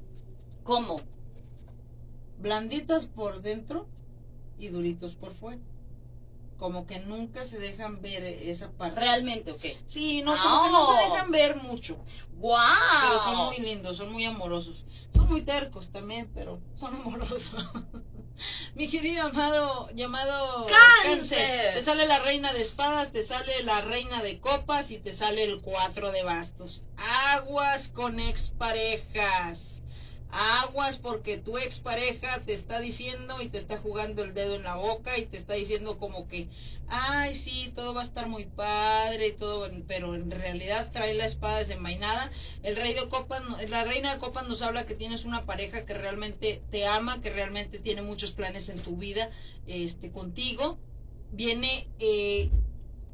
¿Cómo? 0.63 1.01
Blanditas 2.38 3.08
por 3.08 3.42
dentro 3.42 3.88
y 4.60 4.68
duritos 4.68 5.15
por 5.15 5.34
fuera. 5.34 5.62
Como 6.57 6.88
que 6.88 7.00
nunca 7.00 7.43
se 7.43 7.60
dejan 7.60 8.01
ver 8.01 8.24
esa 8.24 8.72
parte. 8.72 9.00
¿Realmente 9.00 9.51
o 9.51 9.57
qué? 9.57 9.77
Sí, 9.88 10.22
no, 10.22 10.36
como 10.38 10.65
que 10.65 10.72
no 10.72 10.86
se 10.86 11.03
dejan 11.10 11.31
ver 11.31 11.55
mucho. 11.57 11.98
¡Wow! 12.38 12.57
Pero 13.01 13.24
son 13.24 13.45
muy 13.48 13.57
lindos, 13.57 13.98
son 13.98 14.12
muy 14.12 14.25
amorosos. 14.25 14.86
Son 15.13 15.27
muy 15.27 15.41
tercos 15.43 15.89
también, 15.91 16.31
pero 16.33 16.60
son 16.75 16.95
amorosos. 16.95 17.50
Mi 18.75 18.89
querido 18.89 19.24
amado, 19.24 19.89
llamado 19.93 20.65
¡Cáncer! 20.65 21.75
Te 21.75 21.81
sale 21.81 22.07
la 22.07 22.19
reina 22.19 22.51
de 22.53 22.62
espadas, 22.62 23.12
te 23.12 23.24
sale 23.24 23.63
la 23.63 23.81
reina 23.81 24.24
de 24.24 24.39
copas 24.39 24.91
y 24.91 24.98
te 24.98 25.13
sale 25.13 25.43
el 25.43 25.62
cuatro 25.62 26.12
de 26.12 26.24
bastos. 26.24 26.83
Aguas 26.98 27.89
con 27.89 28.19
exparejas. 28.19 29.82
Aguas 30.35 30.97
porque 30.97 31.37
tu 31.37 31.59
expareja 31.59 32.41
te 32.43 32.53
está 32.53 32.79
diciendo 32.79 33.39
y 33.39 33.49
te 33.49 33.59
está 33.59 33.77
jugando 33.77 34.23
el 34.23 34.33
dedo 34.33 34.55
en 34.55 34.63
la 34.63 34.75
boca 34.75 35.15
y 35.19 35.27
te 35.27 35.37
está 35.37 35.53
diciendo 35.53 35.99
como 35.99 36.27
que, 36.27 36.47
ay, 36.87 37.35
sí, 37.35 37.71
todo 37.75 37.93
va 37.93 38.01
a 38.01 38.03
estar 38.03 38.27
muy 38.27 38.45
padre 38.45 39.31
todo, 39.31 39.69
pero 39.87 40.15
en 40.15 40.31
realidad 40.31 40.91
trae 40.91 41.13
la 41.13 41.25
espada 41.25 41.59
desenvainada. 41.59 42.31
El 42.63 42.75
rey 42.75 42.95
de 42.95 43.07
copas, 43.09 43.43
la 43.69 43.83
reina 43.83 44.13
de 44.13 44.19
copas 44.19 44.47
nos 44.47 44.63
habla 44.63 44.87
que 44.87 44.95
tienes 44.95 45.23
una 45.23 45.45
pareja 45.45 45.85
que 45.85 45.93
realmente 45.93 46.63
te 46.71 46.87
ama, 46.87 47.21
que 47.21 47.29
realmente 47.29 47.77
tiene 47.77 48.01
muchos 48.01 48.31
planes 48.31 48.69
en 48.69 48.81
tu 48.81 48.97
vida, 48.97 49.29
este, 49.67 50.11
contigo. 50.11 50.79
Viene 51.31 51.87
eh, 51.99 52.49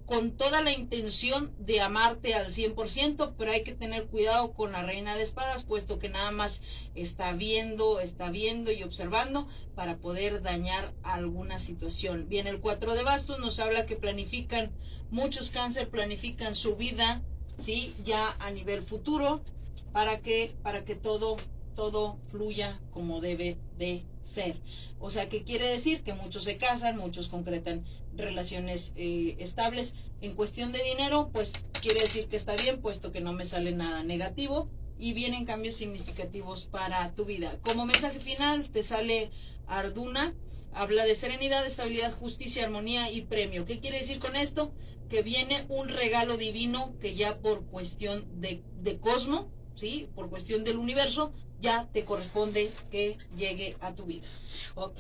con 0.09 0.31
toda 0.31 0.61
la 0.63 0.71
intención 0.71 1.53
de 1.59 1.81
amarte 1.81 2.33
al 2.33 2.47
100%, 2.47 3.35
pero 3.37 3.51
hay 3.51 3.63
que 3.63 3.75
tener 3.75 4.07
cuidado 4.07 4.53
con 4.53 4.71
la 4.71 4.81
reina 4.81 5.15
de 5.15 5.21
espadas, 5.21 5.63
puesto 5.63 5.99
que 5.99 6.09
nada 6.09 6.31
más 6.31 6.63
está 6.95 7.31
viendo, 7.33 7.99
está 7.99 8.31
viendo 8.31 8.71
y 8.71 8.81
observando 8.81 9.47
para 9.75 9.97
poder 9.97 10.41
dañar 10.41 10.93
alguna 11.03 11.59
situación. 11.59 12.27
Bien, 12.27 12.47
el 12.47 12.59
4 12.59 12.95
de 12.95 13.03
bastos 13.03 13.37
nos 13.37 13.59
habla 13.59 13.85
que 13.85 13.97
planifican, 13.97 14.71
muchos 15.11 15.51
cáncer 15.51 15.89
planifican 15.89 16.55
su 16.55 16.75
vida, 16.75 17.21
¿sí? 17.59 17.93
Ya 18.03 18.35
a 18.39 18.49
nivel 18.49 18.81
futuro, 18.81 19.43
para 19.91 20.21
que, 20.21 20.55
para 20.63 20.85
que 20.85 20.95
todo, 20.95 21.37
todo 21.79 22.17
fluya 22.29 22.77
como 22.91 23.21
debe 23.21 23.57
de 23.77 24.03
ser. 24.21 24.57
O 24.99 25.09
sea, 25.09 25.29
que 25.29 25.43
quiere 25.43 25.65
decir 25.69 26.03
que 26.03 26.11
muchos 26.11 26.43
se 26.43 26.57
casan, 26.57 26.97
muchos 26.97 27.29
concretan 27.29 27.85
relaciones 28.13 28.91
eh, 28.97 29.37
estables. 29.39 29.93
En 30.19 30.35
cuestión 30.35 30.73
de 30.73 30.83
dinero, 30.83 31.29
pues 31.31 31.53
quiere 31.81 32.01
decir 32.01 32.27
que 32.27 32.35
está 32.35 32.57
bien, 32.57 32.81
puesto 32.81 33.13
que 33.13 33.21
no 33.21 33.31
me 33.31 33.45
sale 33.45 33.71
nada 33.71 34.03
negativo 34.03 34.67
y 34.97 35.13
vienen 35.13 35.45
cambios 35.45 35.75
significativos 35.75 36.65
para 36.65 37.13
tu 37.15 37.23
vida. 37.23 37.59
Como 37.61 37.85
mensaje 37.85 38.19
final, 38.19 38.67
te 38.71 38.83
sale 38.83 39.31
Arduna, 39.65 40.33
habla 40.73 41.05
de 41.05 41.15
serenidad, 41.15 41.65
estabilidad, 41.65 42.11
justicia, 42.11 42.65
armonía 42.65 43.09
y 43.09 43.21
premio. 43.21 43.63
¿Qué 43.63 43.79
quiere 43.79 43.99
decir 43.99 44.19
con 44.19 44.35
esto? 44.35 44.73
Que 45.09 45.21
viene 45.21 45.65
un 45.69 45.87
regalo 45.87 46.35
divino 46.35 46.93
que 46.99 47.15
ya 47.15 47.37
por 47.37 47.65
cuestión 47.67 48.41
de, 48.41 48.63
de 48.81 48.97
cosmo, 48.97 49.49
¿sí? 49.75 50.09
Por 50.13 50.29
cuestión 50.29 50.65
del 50.65 50.77
universo, 50.77 51.31
ya 51.61 51.87
te 51.93 52.05
corresponde 52.05 52.71
que 52.91 53.17
llegue 53.35 53.75
a 53.81 53.93
tu 53.93 54.05
vida. 54.05 54.27
Ok, 54.75 54.99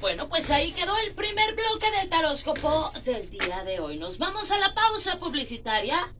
bueno, 0.00 0.28
pues 0.28 0.50
ahí 0.50 0.72
quedó 0.72 0.96
el 0.98 1.14
primer 1.14 1.54
bloque 1.54 1.90
del 1.98 2.08
taróscopo 2.08 2.92
del 3.04 3.30
día 3.30 3.62
de 3.64 3.80
hoy. 3.80 3.98
Nos 3.98 4.18
vamos 4.18 4.50
a 4.50 4.58
la 4.58 4.74
pausa 4.74 5.18
publicitaria, 5.18 6.12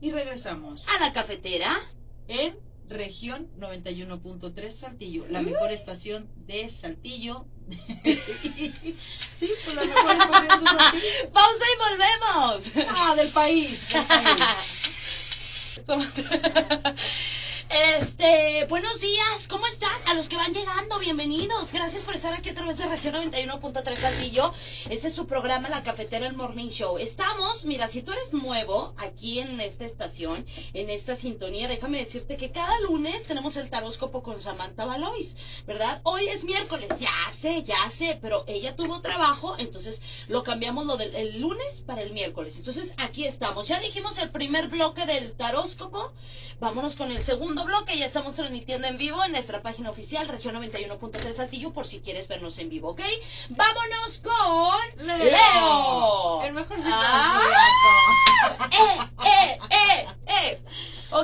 Y 0.00 0.10
regresamos 0.10 0.84
a 0.88 0.98
la 1.00 1.12
cafetera. 1.12 1.80
en 2.28 2.56
región 2.88 3.48
91.3 3.58 4.70
Saltillo, 4.70 5.24
la 5.28 5.40
mejor 5.40 5.72
estación 5.72 6.28
de 6.46 6.68
Saltillo. 6.70 7.46
sí, 8.04 9.50
pues 9.64 9.74
la 9.74 9.84
mejor 9.84 10.10
estación 10.16 10.64
de 10.64 10.68
Saltillo. 10.68 11.32
Pausa 11.32 11.64
y 11.72 11.76
volvemos. 11.78 12.86
Ah, 12.88 13.14
del 13.16 13.30
país. 13.32 13.86
del 13.88 14.06
país. 14.06 14.40
Este, 17.74 18.66
buenos 18.68 19.00
días, 19.00 19.48
¿cómo 19.48 19.66
están? 19.66 19.90
A 20.06 20.12
los 20.12 20.28
que 20.28 20.36
van 20.36 20.52
llegando, 20.52 20.98
bienvenidos. 20.98 21.72
Gracias 21.72 22.02
por 22.02 22.14
estar 22.14 22.34
aquí 22.34 22.50
a 22.50 22.54
través 22.54 22.76
de 22.76 22.84
Región 22.84 23.14
91.3 23.14 23.96
Saltillo. 23.96 24.52
Este 24.90 25.08
es 25.08 25.14
su 25.14 25.26
programa 25.26 25.70
La 25.70 25.82
Cafetera 25.82 26.26
El 26.26 26.36
Morning 26.36 26.68
Show. 26.68 26.98
Estamos, 26.98 27.64
mira, 27.64 27.88
si 27.88 28.02
tú 28.02 28.12
eres 28.12 28.34
nuevo 28.34 28.92
aquí 28.98 29.38
en 29.38 29.58
esta 29.58 29.86
estación, 29.86 30.44
en 30.74 30.90
esta 30.90 31.16
sintonía, 31.16 31.66
déjame 31.66 32.00
decirte 32.00 32.36
que 32.36 32.50
cada 32.50 32.78
lunes 32.80 33.24
tenemos 33.24 33.56
el 33.56 33.70
taróscopo 33.70 34.22
con 34.22 34.42
Samantha 34.42 34.84
Valois, 34.84 35.34
¿verdad? 35.66 36.02
Hoy 36.02 36.28
es 36.28 36.44
miércoles, 36.44 36.90
ya 37.00 37.32
sé, 37.40 37.64
ya 37.64 37.88
sé, 37.88 38.18
pero 38.20 38.44
ella 38.48 38.76
tuvo 38.76 39.00
trabajo, 39.00 39.56
entonces 39.58 40.02
lo 40.28 40.42
cambiamos 40.42 40.84
lo 40.84 40.98
del 40.98 41.14
el 41.14 41.40
lunes 41.40 41.82
para 41.86 42.02
el 42.02 42.12
miércoles. 42.12 42.58
Entonces 42.58 42.92
aquí 42.98 43.24
estamos. 43.24 43.66
Ya 43.66 43.80
dijimos 43.80 44.18
el 44.18 44.30
primer 44.30 44.68
bloque 44.68 45.06
del 45.06 45.32
taróscopo. 45.32 46.12
Vámonos 46.60 46.94
con 46.94 47.10
el 47.10 47.22
segundo 47.22 47.61
bloque. 47.64 47.98
Ya 47.98 48.06
estamos 48.06 48.36
transmitiendo 48.36 48.86
en 48.88 48.98
vivo 48.98 49.24
en 49.24 49.32
nuestra 49.32 49.62
página 49.62 49.90
oficial, 49.90 50.28
región 50.28 50.54
91.3 50.56 51.32
Saltillo, 51.32 51.72
por 51.72 51.86
si 51.86 52.00
quieres 52.00 52.28
vernos 52.28 52.58
en 52.58 52.68
vivo, 52.68 52.90
¿ok? 52.90 53.00
Vámonos 53.50 54.18
con 54.22 55.06
Leo. 55.06 56.42
El 56.42 56.52
mejor 56.52 56.78
Ah. 56.84 57.40
¡Eh, 58.72 59.08
eh, 59.24 59.58
eh, 59.70 60.08
eh! 60.26 60.62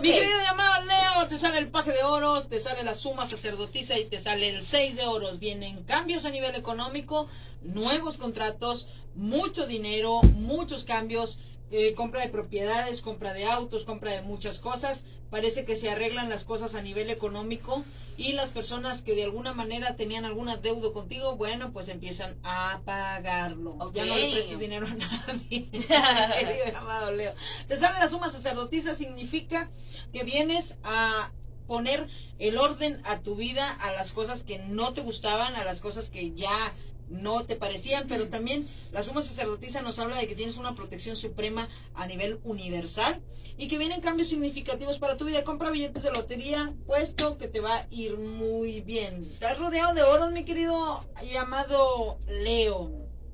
Mi 0.03 0.13
querido 0.13 0.41
llamado 0.43 0.85
Leo, 0.85 1.29
te 1.29 1.39
sale 1.39 1.59
el 1.59 1.69
paje 1.69 1.93
de 1.93 2.05
oros, 2.05 2.49
te 2.49 2.61
sale 2.61 2.85
la 2.85 2.95
suma 2.95 3.27
sacerdotisa 3.27 3.99
y 3.99 4.05
te 4.05 4.21
sale 4.21 4.51
el 4.51 4.63
6 4.63 4.97
de 4.97 5.07
oros. 5.07 5.39
Vienen 5.39 5.83
cambios 5.85 6.25
a 6.25 6.31
nivel 6.31 6.55
económico, 6.55 7.29
nuevos 7.63 8.17
contratos, 8.19 8.87
mucho 9.15 9.67
dinero, 9.67 10.21
muchos 10.23 10.85
cambios, 10.85 11.39
eh, 11.71 11.95
compra 11.95 12.23
de 12.23 12.29
propiedades, 12.29 13.03
compra 13.03 13.33
de 13.33 13.45
autos, 13.45 13.85
compra 13.85 14.13
de 14.13 14.23
muchas 14.23 14.59
cosas. 14.59 15.05
Parece 15.31 15.65
que 15.65 15.77
se 15.77 15.91
arreglan 15.91 16.31
las 16.31 16.45
cosas 16.45 16.75
a 16.75 16.83
nivel 16.83 17.11
económico 17.11 17.85
y 18.17 18.33
las 18.33 18.51
personas 18.51 19.03
que 19.03 19.15
de 19.15 19.25
alguna 19.25 19.53
manera 19.53 19.95
tenían 19.95 20.25
algún 20.25 20.49
adeudo 20.49 20.93
contigo, 20.93 21.37
bueno, 21.37 21.73
pues 21.73 21.89
empiezan 21.89 22.37
a 22.43 22.81
pagarlo. 22.85 23.93
Ya 23.93 24.07
no 24.07 24.17
le 24.17 24.33
prestes 24.33 24.59
dinero 24.59 24.87
a 24.87 24.95
nadie. 24.95 25.69
Leo. 27.17 27.35
Te 27.69 27.77
sale 27.77 27.99
la 27.99 28.09
suma 28.09 28.31
sacerdotisa, 28.31 28.95
significa 28.95 29.71
que 30.13 30.25
vienes 30.25 30.77
a 30.83 31.33
poner 31.69 32.09
el 32.39 32.57
orden 32.57 33.03
a 33.05 33.21
tu 33.21 33.37
vida, 33.37 33.71
a 33.71 33.93
las 33.93 34.13
cosas 34.13 34.43
que 34.43 34.59
no 34.59 34.95
te 34.95 35.03
gustaban, 35.03 35.55
a 35.55 35.65
las 35.65 35.81
cosas 35.81 36.09
que 36.09 36.33
ya 36.33 36.75
no 37.11 37.45
te 37.47 37.57
parecían, 37.57 38.07
pero 38.09 38.29
también 38.29 38.69
la 38.93 39.03
suma 39.03 39.23
sacerdotisa 39.23 39.83
nos 39.83 39.99
habla 39.99 40.17
de 40.17 40.29
que 40.29 40.35
tienes 40.35 40.57
una 40.57 40.75
protección 40.75 41.17
suprema 41.17 41.69
a 41.95 42.07
nivel 42.07 42.39
universal 42.45 43.21
y 43.57 43.69
que 43.69 43.79
vienen 43.79 44.01
cambios 44.01 44.29
significativos 44.29 44.99
para 44.99 45.17
tu 45.17 45.25
vida. 45.25 45.45
Compra 45.45 45.71
billetes 45.71 46.03
de 46.03 46.11
lotería, 46.11 46.73
puesto 46.87 47.39
que 47.39 47.49
te 47.49 47.61
va 47.61 47.79
a 47.79 47.87
ir 47.91 48.19
muy 48.19 48.81
bien. 48.81 49.29
Estás 49.33 49.59
rodeado 49.59 49.95
de 49.95 50.03
oros, 50.03 50.33
mi 50.33 50.45
querido 50.45 51.05
llamado 51.23 52.19
Leo. 52.27 52.91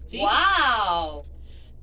¿Sí? 0.06 0.18
¡Wow! 0.18 1.24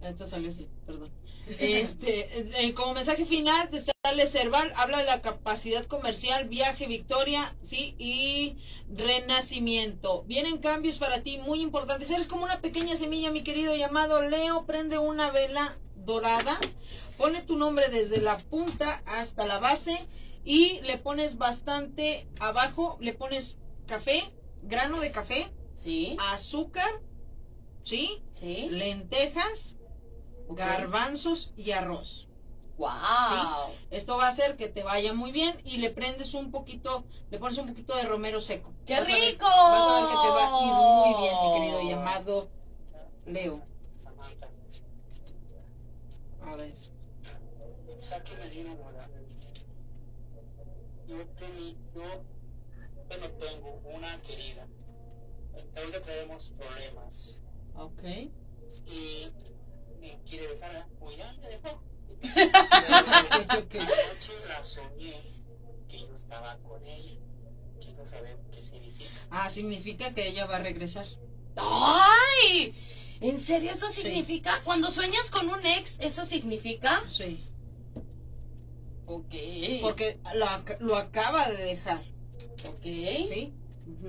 Esto 0.01 0.27
salió 0.27 0.49
así, 0.49 0.67
perdón. 0.85 1.11
Este, 1.59 2.65
eh, 2.65 2.73
como 2.73 2.93
mensaje 2.93 3.25
final, 3.25 3.69
te 3.69 3.79
sale 3.79 4.27
Cerval, 4.27 4.71
habla 4.75 4.99
de 4.99 5.05
la 5.05 5.21
capacidad 5.21 5.85
comercial, 5.85 6.47
viaje, 6.47 6.87
victoria, 6.87 7.55
sí, 7.63 7.95
y 7.97 8.57
renacimiento. 8.87 10.23
Vienen 10.23 10.59
cambios 10.59 10.97
para 10.97 11.21
ti 11.21 11.37
muy 11.37 11.61
importantes. 11.61 12.09
Eres 12.09 12.27
como 12.27 12.43
una 12.43 12.61
pequeña 12.61 12.95
semilla, 12.95 13.31
mi 13.31 13.43
querido 13.43 13.75
llamado 13.75 14.21
Leo. 14.21 14.65
Prende 14.65 14.97
una 14.97 15.31
vela 15.31 15.77
dorada, 15.95 16.59
pone 17.17 17.41
tu 17.43 17.57
nombre 17.57 17.89
desde 17.89 18.21
la 18.21 18.37
punta 18.37 19.01
hasta 19.05 19.45
la 19.45 19.59
base 19.59 20.07
y 20.43 20.79
le 20.81 20.97
pones 20.97 21.37
bastante 21.37 22.27
abajo, 22.39 22.97
le 22.99 23.13
pones 23.13 23.59
café, 23.87 24.23
grano 24.63 24.99
de 24.99 25.11
café, 25.11 25.51
Sí. 25.83 26.15
azúcar, 26.19 26.89
sí, 27.83 28.23
Sí. 28.39 28.67
lentejas, 28.69 29.75
Garbanzos 30.55 31.51
y 31.55 31.71
arroz. 31.71 32.27
¡Wow! 32.77 33.73
Esto 33.91 34.17
va 34.17 34.25
a 34.25 34.29
hacer 34.29 34.55
que 34.57 34.67
te 34.67 34.81
vaya 34.83 35.13
muy 35.13 35.31
bien 35.31 35.61
y 35.63 35.77
le 35.77 35.91
prendes 35.91 36.33
un 36.33 36.49
poquito, 36.51 37.05
le 37.29 37.37
pones 37.37 37.57
un 37.59 37.67
poquito 37.67 37.95
de 37.95 38.03
romero 38.03 38.41
seco. 38.41 38.73
¡Qué 38.87 38.93
Vas 38.99 39.07
a 39.07 39.11
ver- 39.11 39.21
rico! 39.31 39.45
vas 39.45 39.87
a 39.87 39.93
ver 39.99 40.09
que 40.09 40.21
te 40.21 40.29
va 40.29 40.43
a 40.47 40.65
ir 40.65 40.73
muy 41.13 41.21
bien, 41.21 41.35
mi 41.43 41.53
querido 41.59 41.89
llamado 41.89 42.49
Leo. 43.27 43.61
Samantha, 43.97 44.47
A 46.43 46.55
ver. 46.55 46.75
Yo, 51.07 51.17
tení, 51.37 51.77
yo, 51.93 52.01
bueno, 53.07 53.29
tengo 53.39 53.81
una 53.93 54.19
querida. 54.21 54.65
Entonces 55.55 56.03
tenemos 56.03 56.51
problemas. 56.57 57.41
Ok. 57.75 58.03
Y 58.87 59.29
me 60.01 60.19
quiere 60.27 60.47
dejar, 60.47 60.87
pues 60.99 61.17
ya 61.17 61.31
me 61.39 61.47
dejó. 61.49 61.69
Ok. 63.57 63.75
Anoche 63.75 64.33
la 64.47 64.63
soñé 64.63 65.21
que 65.87 65.99
yo 65.99 66.15
estaba 66.15 66.57
con 66.59 66.85
ella. 66.85 67.19
Quiero 67.79 68.05
saber 68.07 68.37
qué 68.51 68.61
significa. 68.61 69.09
Ah, 69.29 69.49
significa 69.49 70.13
que 70.13 70.27
ella 70.27 70.45
va 70.45 70.57
a 70.57 70.59
regresar. 70.59 71.05
¡Ay! 71.55 72.75
¿En 73.21 73.39
serio 73.39 73.71
eso 73.71 73.89
Sí. 73.89 74.01
significa? 74.01 74.61
Cuando 74.63 74.89
sueñas 74.91 75.29
con 75.29 75.47
un 75.49 75.65
ex, 75.65 75.99
¿eso 75.99 76.25
significa? 76.25 77.03
Sí. 77.07 77.45
Ok. 79.05 79.33
Porque 79.81 80.19
lo, 80.33 80.45
lo 80.79 80.95
acaba 80.97 81.49
de 81.49 81.63
dejar. 81.63 82.01
Ok. 82.67 82.83
¿Sí? 82.83 83.53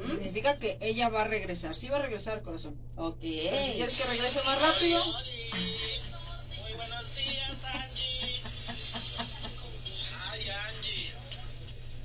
Significa 0.06 0.58
que 0.58 0.78
ella 0.80 1.08
va 1.08 1.22
a 1.22 1.28
regresar. 1.28 1.76
Sí 1.76 1.88
va 1.88 1.98
a 1.98 2.02
regresar, 2.02 2.42
corazón. 2.42 2.76
Ok. 2.96 3.18
Pero 3.20 3.66
si 3.66 3.72
quieres 3.72 3.94
que 3.96 4.04
regrese 4.04 4.42
más 4.42 4.60
rápido. 4.60 5.04
Muy 5.04 6.72
buenos 6.74 7.14
días, 7.14 7.52
Angie. 7.64 8.42
Ay, 10.30 10.48
Angie. 10.50 11.12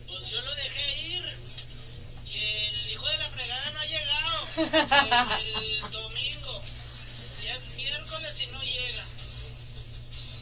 Pues 0.08 0.30
yo 0.30 0.42
lo 0.42 0.56
dejé 0.56 1.02
ir. 1.08 1.38
Y 2.26 2.38
el 2.40 2.92
hijo 2.92 3.08
de 3.08 3.18
la 3.18 3.30
fregada 3.30 3.72
no 3.72 3.80
ha 3.80 3.86
llegado. 3.86 5.40
El 5.40 5.82
domingo. 5.92 6.62
Ya 7.44 7.56
es 7.56 7.76
miércoles 7.76 8.42
y 8.42 8.48
no 8.48 8.62
llega. 8.62 9.06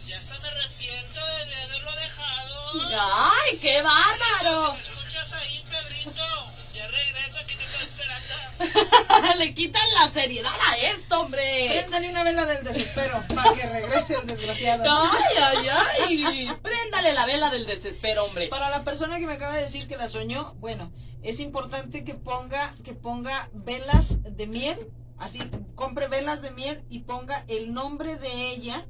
Ya 0.08 0.20
hasta 0.20 0.40
me 0.40 0.48
arrepiento 0.48 1.20
de 1.20 1.56
haberlo 1.56 1.92
dejado. 1.96 2.72
¡Ay, 2.98 3.58
qué 3.60 3.82
bárbaro! 3.82 4.74
¿Me 4.74 4.82
escuchas 4.82 5.34
ahí, 5.34 5.64
Pedrito? 5.70 6.26
Ya 6.74 6.88
regreso, 6.88 7.38
aquí 7.40 7.56
te 7.56 7.64
estoy 7.64 7.84
esperando. 7.86 8.34
Le 9.38 9.54
quitan 9.54 9.84
la 9.94 10.10
seriedad 10.10 10.54
a 10.62 10.78
esto, 10.78 11.22
hombre. 11.22 11.68
Préndale 11.70 12.10
una 12.10 12.24
vela 12.24 12.46
del 12.46 12.64
desespero 12.64 13.24
para 13.34 13.54
que 13.54 13.68
regrese 13.68 14.16
el 14.16 14.28
desgraciado. 14.28 14.84
Ay, 14.88 15.68
ay, 16.08 16.24
ay. 16.26 16.52
Préndale 16.62 17.14
la 17.14 17.26
vela 17.26 17.50
del 17.50 17.66
desespero, 17.66 18.26
hombre. 18.26 18.48
Para 18.48 18.70
la 18.70 18.84
persona 18.84 19.20
que 19.20 19.28
me 19.28 19.34
acaba 19.34 19.56
de 19.56 19.64
decir 19.64 19.88
que 19.88 19.98
la 19.98 20.08
soñó, 20.08 20.54
bueno, 20.56 20.92
es 21.22 21.40
importante 21.40 22.04
que 22.04 22.14
ponga, 22.14 22.76
que 22.84 22.94
ponga 22.94 23.50
velas 23.54 24.20
de 24.24 24.48
miel, 24.48 24.88
así, 25.18 25.40
compre 25.76 26.08
velas 26.08 26.42
de 26.42 26.52
miel 26.52 26.84
y 26.90 27.00
ponga 27.00 27.44
el 27.48 27.74
nombre 27.74 28.16
de 28.18 28.52
ella 28.52 28.86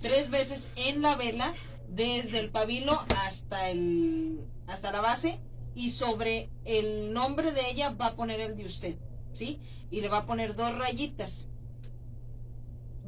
tres 0.00 0.30
veces 0.30 0.66
en 0.76 1.02
la 1.02 1.14
vela, 1.14 1.54
desde 1.88 2.38
el 2.38 2.50
pabilo 2.50 3.02
hasta 3.16 3.70
el, 3.70 4.40
hasta 4.66 4.92
la 4.92 5.00
base, 5.00 5.40
y 5.74 5.90
sobre 5.90 6.48
el 6.64 7.12
nombre 7.12 7.52
de 7.52 7.68
ella 7.70 7.90
va 7.90 8.06
a 8.08 8.14
poner 8.14 8.40
el 8.40 8.56
de 8.56 8.64
usted, 8.64 8.96
¿sí? 9.34 9.60
Y 9.90 10.00
le 10.00 10.08
va 10.08 10.18
a 10.18 10.26
poner 10.26 10.54
dos 10.54 10.76
rayitas. 10.76 11.46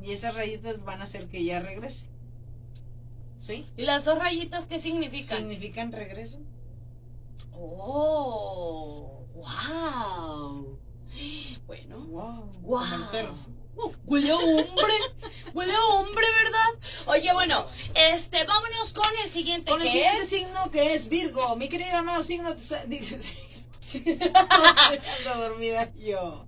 Y 0.03 0.12
esas 0.12 0.35
rayitas 0.35 0.85
van 0.85 1.01
a 1.01 1.05
hacer 1.05 1.29
que 1.29 1.38
ella 1.38 1.61
regrese. 1.61 2.05
¿Sí? 3.38 3.67
¿Y 3.77 3.83
las 3.83 4.05
dos 4.05 4.19
rayitas 4.19 4.67
qué 4.67 4.81
significan? 4.81 5.38
¿Significan 5.38 5.93
regreso? 5.93 6.38
Oh, 7.53 9.25
wow. 9.35 10.79
Bueno, 11.67 12.05
Wow. 12.07 12.53
wow. 12.62 13.37
Uh, 13.77 13.93
huele 14.07 14.31
a 14.31 14.37
hombre, 14.37 14.95
huele 15.53 15.75
a 15.75 15.85
hombre, 15.85 16.27
¿verdad? 16.43 16.71
Oye, 17.07 17.33
bueno, 17.35 17.67
este, 17.95 18.45
vámonos 18.45 18.93
con 18.95 19.11
el 19.23 19.31
siguiente, 19.31 19.71
Con 19.71 19.83
el 19.83 19.91
siguiente 19.91 20.23
es... 20.23 20.29
signo 20.29 20.71
que 20.71 20.95
es 20.95 21.09
Virgo. 21.09 21.55
Mi 21.57 21.69
querido 21.69 21.97
amado 21.97 22.25
signo. 22.25 22.51
Ando 23.95 25.41
dormida 25.41 25.93
yo. 25.95 26.47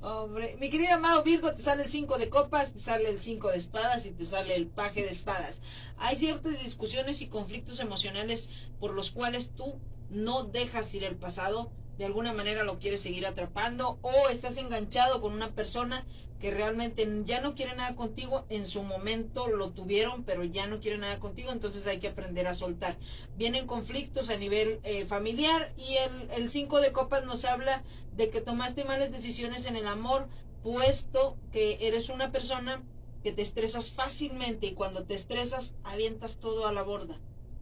Hombre, 0.00 0.56
mi 0.60 0.68
querido 0.68 0.94
amado 0.94 1.22
Virgo, 1.22 1.54
te 1.54 1.62
sale 1.62 1.84
el 1.84 1.88
5 1.88 2.18
de 2.18 2.28
copas, 2.28 2.74
te 2.74 2.80
sale 2.80 3.08
el 3.08 3.20
5 3.20 3.52
de 3.52 3.56
espadas 3.56 4.04
y 4.04 4.10
te 4.10 4.26
sale 4.26 4.54
el 4.54 4.66
paje 4.66 5.02
de 5.02 5.08
espadas. 5.10 5.58
Hay 5.96 6.16
ciertas 6.16 6.62
discusiones 6.62 7.22
y 7.22 7.28
conflictos 7.28 7.80
emocionales 7.80 8.50
por 8.80 8.92
los 8.92 9.10
cuales 9.12 9.54
tú 9.54 9.80
no 10.10 10.44
dejas 10.44 10.92
ir 10.92 11.04
el 11.04 11.16
pasado, 11.16 11.72
de 11.98 12.04
alguna 12.04 12.32
manera 12.32 12.64
lo 12.64 12.78
quieres 12.78 13.02
seguir 13.02 13.26
atrapando 13.26 13.98
o 14.02 14.28
estás 14.28 14.56
enganchado 14.56 15.20
con 15.20 15.32
una 15.32 15.52
persona 15.52 16.04
que 16.40 16.50
realmente 16.50 17.08
ya 17.24 17.40
no 17.40 17.54
quiere 17.54 17.74
nada 17.74 17.96
contigo, 17.96 18.44
en 18.50 18.66
su 18.66 18.82
momento 18.82 19.48
lo 19.48 19.70
tuvieron, 19.70 20.24
pero 20.24 20.44
ya 20.44 20.66
no 20.66 20.80
quiere 20.80 20.98
nada 20.98 21.18
contigo, 21.18 21.52
entonces 21.52 21.86
hay 21.86 22.00
que 22.00 22.08
aprender 22.08 22.46
a 22.46 22.54
soltar. 22.54 22.98
Vienen 23.36 23.66
conflictos 23.66 24.28
a 24.28 24.36
nivel 24.36 24.80
eh, 24.82 25.06
familiar 25.06 25.72
y 25.76 25.96
el, 25.96 26.30
el 26.32 26.50
cinco 26.50 26.80
de 26.80 26.92
copas 26.92 27.24
nos 27.24 27.44
habla 27.44 27.82
de 28.12 28.28
que 28.28 28.42
tomaste 28.42 28.84
malas 28.84 29.10
decisiones 29.10 29.64
en 29.64 29.76
el 29.76 29.86
amor, 29.86 30.28
puesto 30.62 31.38
que 31.50 31.78
eres 31.80 32.08
una 32.10 32.30
persona 32.30 32.82
que 33.22 33.32
te 33.32 33.40
estresas 33.40 33.90
fácilmente 33.90 34.66
y 34.66 34.74
cuando 34.74 35.04
te 35.04 35.14
estresas 35.14 35.74
avientas 35.82 36.36
todo 36.36 36.66
a 36.66 36.72
la 36.72 36.82
borda 36.82 37.18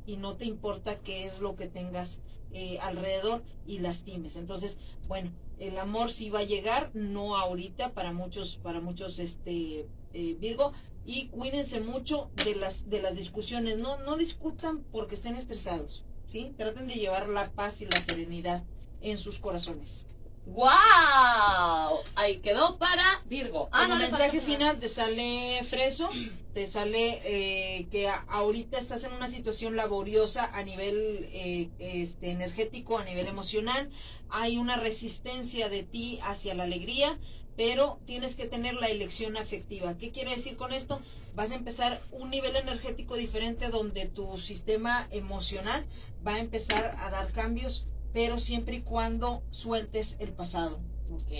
y 0.07 0.16
no 0.16 0.37
te 0.37 0.45
importa 0.45 0.99
qué 0.99 1.25
es 1.25 1.38
lo 1.38 1.55
que 1.55 1.68
tengas 1.68 2.21
eh, 2.52 2.78
alrededor 2.80 3.42
y 3.66 3.78
lastimes. 3.78 4.36
Entonces, 4.36 4.78
bueno, 5.08 5.32
el 5.58 5.78
amor 5.78 6.12
sí 6.12 6.30
va 6.30 6.40
a 6.40 6.44
llegar, 6.44 6.90
no 6.94 7.36
ahorita 7.36 7.92
para 7.92 8.12
muchos, 8.12 8.56
para 8.62 8.80
muchos 8.80 9.18
este 9.18 9.86
eh, 10.12 10.36
Virgo, 10.38 10.72
y 11.04 11.28
cuídense 11.28 11.80
mucho 11.80 12.30
de 12.44 12.54
las 12.54 12.88
de 12.88 13.02
las 13.02 13.16
discusiones, 13.16 13.78
no, 13.78 13.98
no 14.00 14.16
discutan 14.16 14.84
porque 14.92 15.14
estén 15.14 15.36
estresados, 15.36 16.04
¿sí? 16.26 16.52
Traten 16.56 16.86
de 16.86 16.94
llevar 16.94 17.28
la 17.28 17.50
paz 17.50 17.80
y 17.80 17.86
la 17.86 18.00
serenidad 18.00 18.64
en 19.00 19.18
sus 19.18 19.38
corazones. 19.38 20.06
¡Wow! 20.46 22.00
Ahí 22.16 22.38
quedó 22.38 22.76
para 22.76 23.22
Virgo. 23.26 23.68
Ah, 23.70 23.87
no, 23.87 23.96
le 23.96 24.09
mensaje 24.09 24.40
final 24.40 24.81
te 24.81 24.88
sale 24.88 25.62
Freso, 25.70 26.09
te 26.52 26.66
sale 26.66 27.20
eh, 27.24 27.87
que 27.90 28.09
ahorita 28.09 28.76
estás 28.76 29.05
en 29.05 29.12
una 29.12 29.28
situación 29.28 29.76
laboriosa 29.76 30.44
a 30.44 30.62
nivel 30.64 31.28
eh, 31.33 31.70
este, 31.78 32.33
energético, 32.33 32.98
a 32.98 33.05
nivel 33.05 33.28
emocional, 33.28 33.90
hay 34.31 34.59
una 34.59 34.76
resistencia 34.76 35.68
de 35.68 35.85
ti 35.85 36.18
hacia 36.22 36.55
la 36.55 36.64
alegría, 36.64 37.18
pero 37.57 38.00
tienes 38.05 38.35
que 38.35 38.46
tener 38.46 38.74
la 38.74 38.88
elección 38.88 39.37
afectiva. 39.37 39.96
¿Qué 39.96 40.11
quiere 40.11 40.35
decir 40.37 40.57
con 40.57 40.72
esto? 40.72 41.00
Vas 41.35 41.52
a 41.52 41.55
empezar 41.55 42.02
un 42.11 42.31
nivel 42.31 42.57
energético 42.57 43.14
diferente 43.14 43.68
donde 43.68 44.07
tu 44.07 44.38
sistema 44.38 45.07
emocional 45.12 45.87
va 46.26 46.35
a 46.35 46.40
empezar 46.40 46.96
a 46.98 47.11
dar 47.11 47.33
cambios, 47.33 47.87
pero 48.12 48.38
siempre 48.38 48.77
y 48.77 48.83
cuando 48.83 49.42
sueltes 49.51 50.16
el 50.18 50.33
pasado. 50.33 50.81
Ok, 51.11 51.31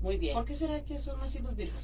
muy 0.00 0.16
bien. 0.16 0.34
¿Por 0.34 0.44
qué 0.44 0.54
será 0.54 0.84
que 0.84 0.98
son 0.98 1.20
así 1.22 1.38
los 1.40 1.56
virgos? 1.56 1.82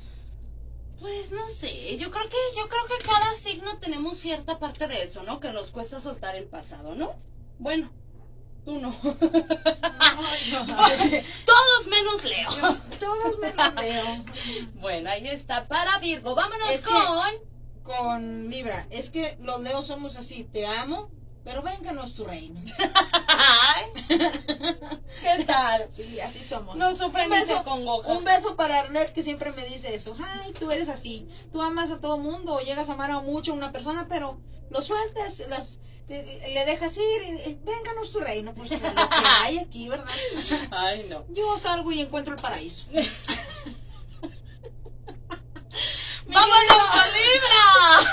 Pues 1.00 1.30
no 1.30 1.46
sé, 1.48 1.96
yo 1.98 2.10
creo 2.10 2.28
que 2.28 2.36
yo 2.56 2.68
creo 2.68 2.86
que 2.98 3.04
cada 3.04 3.34
signo 3.34 3.78
tenemos 3.78 4.16
cierta 4.16 4.58
parte 4.58 4.88
de 4.88 5.02
eso, 5.02 5.22
¿no? 5.22 5.40
Que 5.40 5.52
nos 5.52 5.70
cuesta 5.70 6.00
soltar 6.00 6.36
el 6.36 6.44
pasado, 6.44 6.94
¿no? 6.94 7.16
Bueno, 7.58 7.90
Tú 8.66 8.80
no. 8.80 8.90
Todos 11.46 11.86
menos 11.88 12.24
Leo. 12.24 12.50
Todos 13.00 13.38
menos 13.38 13.74
Leo. 13.76 14.24
Bueno, 14.80 15.08
ahí 15.10 15.28
está. 15.28 15.68
Para 15.68 15.98
Virgo, 16.00 16.34
vámonos 16.34 16.70
Es 16.70 16.80
que- 16.82 16.90
con... 16.90 17.56
Con 17.84 18.50
Libra, 18.50 18.88
es 18.90 19.10
que 19.10 19.36
los 19.40 19.60
Leos 19.60 19.86
somos 19.86 20.16
así, 20.16 20.42
te 20.42 20.66
amo, 20.66 21.08
pero 21.46 21.62
vénganos 21.62 22.12
tu 22.12 22.24
reino. 22.24 22.60
¿Qué 24.08 25.44
tal? 25.46 25.86
Sí, 25.92 26.18
así 26.18 26.42
somos. 26.42 26.76
No 26.76 26.92
sufren 26.96 27.30
Un 27.30 27.38
beso. 27.38 27.62
Un 28.08 28.24
beso 28.24 28.56
para 28.56 28.80
Arlet 28.80 29.12
que 29.12 29.22
siempre 29.22 29.52
me 29.52 29.64
dice 29.64 29.94
eso. 29.94 30.16
Ay, 30.18 30.52
tú 30.54 30.72
eres 30.72 30.88
así. 30.88 31.28
Tú 31.52 31.62
amas 31.62 31.92
a 31.92 32.00
todo 32.00 32.18
mundo 32.18 32.54
o 32.54 32.60
llegas 32.60 32.88
a 32.90 32.94
amar 32.94 33.12
a 33.12 33.20
mucho 33.20 33.52
a 33.52 33.54
una 33.54 33.70
persona, 33.70 34.06
pero 34.08 34.40
lo 34.70 34.82
sueltas, 34.82 35.38
las, 35.48 35.78
le 36.08 36.64
dejas 36.66 36.96
ir. 36.96 37.22
y 37.46 37.54
Vénganos 37.64 38.10
tu 38.10 38.18
reino. 38.18 38.52
Pues 38.52 38.72
lo 38.72 38.78
que 38.80 39.16
hay 39.24 39.58
aquí, 39.58 39.88
¿verdad? 39.88 40.10
Ay, 40.72 41.06
no. 41.08 41.26
Yo 41.28 41.56
salgo 41.58 41.92
y 41.92 42.00
encuentro 42.00 42.34
el 42.34 42.42
paraíso. 42.42 42.84
¡Vámonos 46.28 47.06
Libra! 47.14 48.12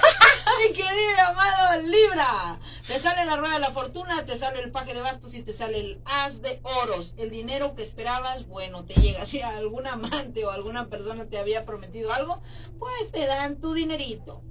Mi 0.60 0.74
querido 0.74 1.22
amado 1.30 1.82
Libra, 1.82 2.60
te 2.88 3.00
sale 3.00 3.26
la 3.26 3.38
rueda 3.38 3.54
de 3.54 3.60
la 3.60 3.72
fortuna, 3.72 4.26
te 4.26 4.38
sale 4.38 4.62
el 4.62 4.72
paje 4.72 4.94
de 4.94 5.02
bastos 5.02 5.34
y 5.34 5.42
te 5.44 5.54
sale 5.54 5.80
el 5.80 6.02
as 6.06 6.42
de 6.42 6.60
oros. 6.64 7.14
El 7.18 7.30
dinero 7.30 7.76
que 7.76 7.84
esperabas, 7.84 8.46
bueno, 8.48 8.84
te 8.86 8.96
llega. 8.96 9.26
Si 9.26 9.42
algún 9.42 9.88
amante 9.88 10.46
o 10.46 10.52
alguna 10.52 10.90
persona 10.90 11.26
te 11.26 11.38
había 11.38 11.66
prometido 11.66 12.12
algo, 12.12 12.42
pues 12.80 13.12
te 13.12 13.26
dan 13.26 13.62
tu 13.62 13.74
dinerito. 13.74 14.44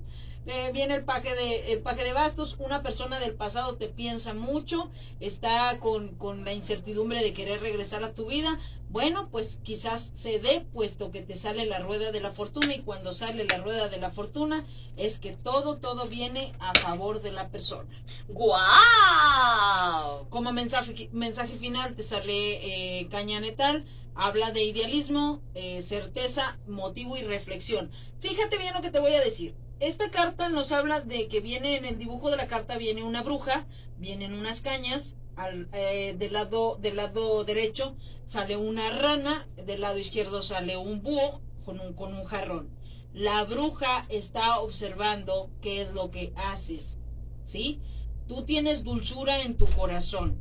Eh, 0.45 0.71
viene 0.73 0.95
el 0.95 1.05
paje 1.05 1.37
de 1.37 1.73
el 1.73 1.83
de 1.83 2.13
bastos, 2.13 2.57
una 2.59 2.83
persona 2.83 3.21
del 3.21 3.35
pasado 3.35 3.77
te 3.77 3.87
piensa 3.87 4.35
mucho, 4.35 4.91
está 5.21 5.79
con, 5.79 6.17
con 6.17 6.45
la 6.45 6.53
incertidumbre 6.53 7.23
de 7.23 7.33
querer 7.33 7.61
regresar 7.61 8.03
a 8.03 8.13
tu 8.13 8.27
vida. 8.27 8.59
Bueno, 8.89 9.29
pues 9.31 9.59
quizás 9.63 10.11
se 10.15 10.41
dé, 10.41 10.67
puesto 10.73 11.13
que 11.13 11.23
te 11.23 11.37
sale 11.37 11.65
la 11.65 11.79
rueda 11.79 12.11
de 12.11 12.21
la 12.21 12.33
fortuna 12.33 12.75
y 12.75 12.83
cuando 12.83 13.15
sale 13.15 13.45
la 13.45 13.59
rueda 13.59 13.89
de 13.89 13.99
la 13.99 14.11
fortuna 14.11 14.67
es 14.97 15.19
que 15.19 15.33
todo, 15.33 15.79
todo 15.79 16.09
viene 16.09 16.53
a 16.59 16.79
favor 16.79 17.23
de 17.23 17.31
la 17.31 17.49
persona. 17.49 17.89
¡Guau! 18.29 20.29
Como 20.29 20.53
mensaje, 20.53 21.09
mensaje 21.13 21.57
final 21.57 21.95
te 21.95 22.03
sale 22.03 23.01
eh, 23.01 23.09
caña 23.09 23.41
netal, 23.41 23.87
habla 24.15 24.51
de 24.51 24.65
idealismo, 24.65 25.41
eh, 25.55 25.83
certeza, 25.83 26.59
motivo 26.67 27.17
y 27.17 27.23
reflexión. 27.23 27.91
Fíjate 28.21 28.59
bien 28.59 28.75
lo 28.75 28.83
que 28.83 28.91
te 28.91 29.01
voy 29.01 29.15
a 29.15 29.25
decir. 29.25 29.55
Esta 29.83 30.13
carta 30.13 30.49
nos 30.49 30.71
habla 30.71 31.01
de 31.01 31.27
que 31.27 31.41
viene 31.41 31.77
en 31.77 31.85
el 31.85 31.99
dibujo 31.99 32.31
de 32.31 32.37
la 32.37 32.47
carta 32.47 32.77
viene 32.79 33.03
una 33.03 33.25
bruja, 33.25 33.67
vienen 33.99 34.33
unas 34.33 34.61
cañas, 34.61 35.17
al, 35.35 35.69
eh, 35.73 36.15
del 36.17 36.35
lado 36.35 36.77
del 36.77 36.95
lado 36.95 37.43
derecho 37.43 37.97
sale 38.29 38.57
una 38.57 38.97
rana, 38.97 39.49
del 39.57 39.81
lado 39.81 39.99
izquierdo 39.99 40.41
sale 40.41 40.77
un 40.77 41.03
búho 41.03 41.41
con 41.65 41.81
un 41.81 41.95
con 41.95 42.15
un 42.15 42.23
jarrón. 42.27 42.71
La 43.13 43.43
bruja 43.43 44.07
está 44.09 44.61
observando 44.61 45.51
qué 45.61 45.83
es 45.83 45.93
lo 45.93 46.13
que 46.13 46.33
haces, 46.37 47.01
¿sí? 47.47 47.81
Tú 48.29 48.45
tienes 48.45 48.85
dulzura 48.85 49.43
en 49.43 49.57
tu 49.57 49.67
corazón. 49.67 50.39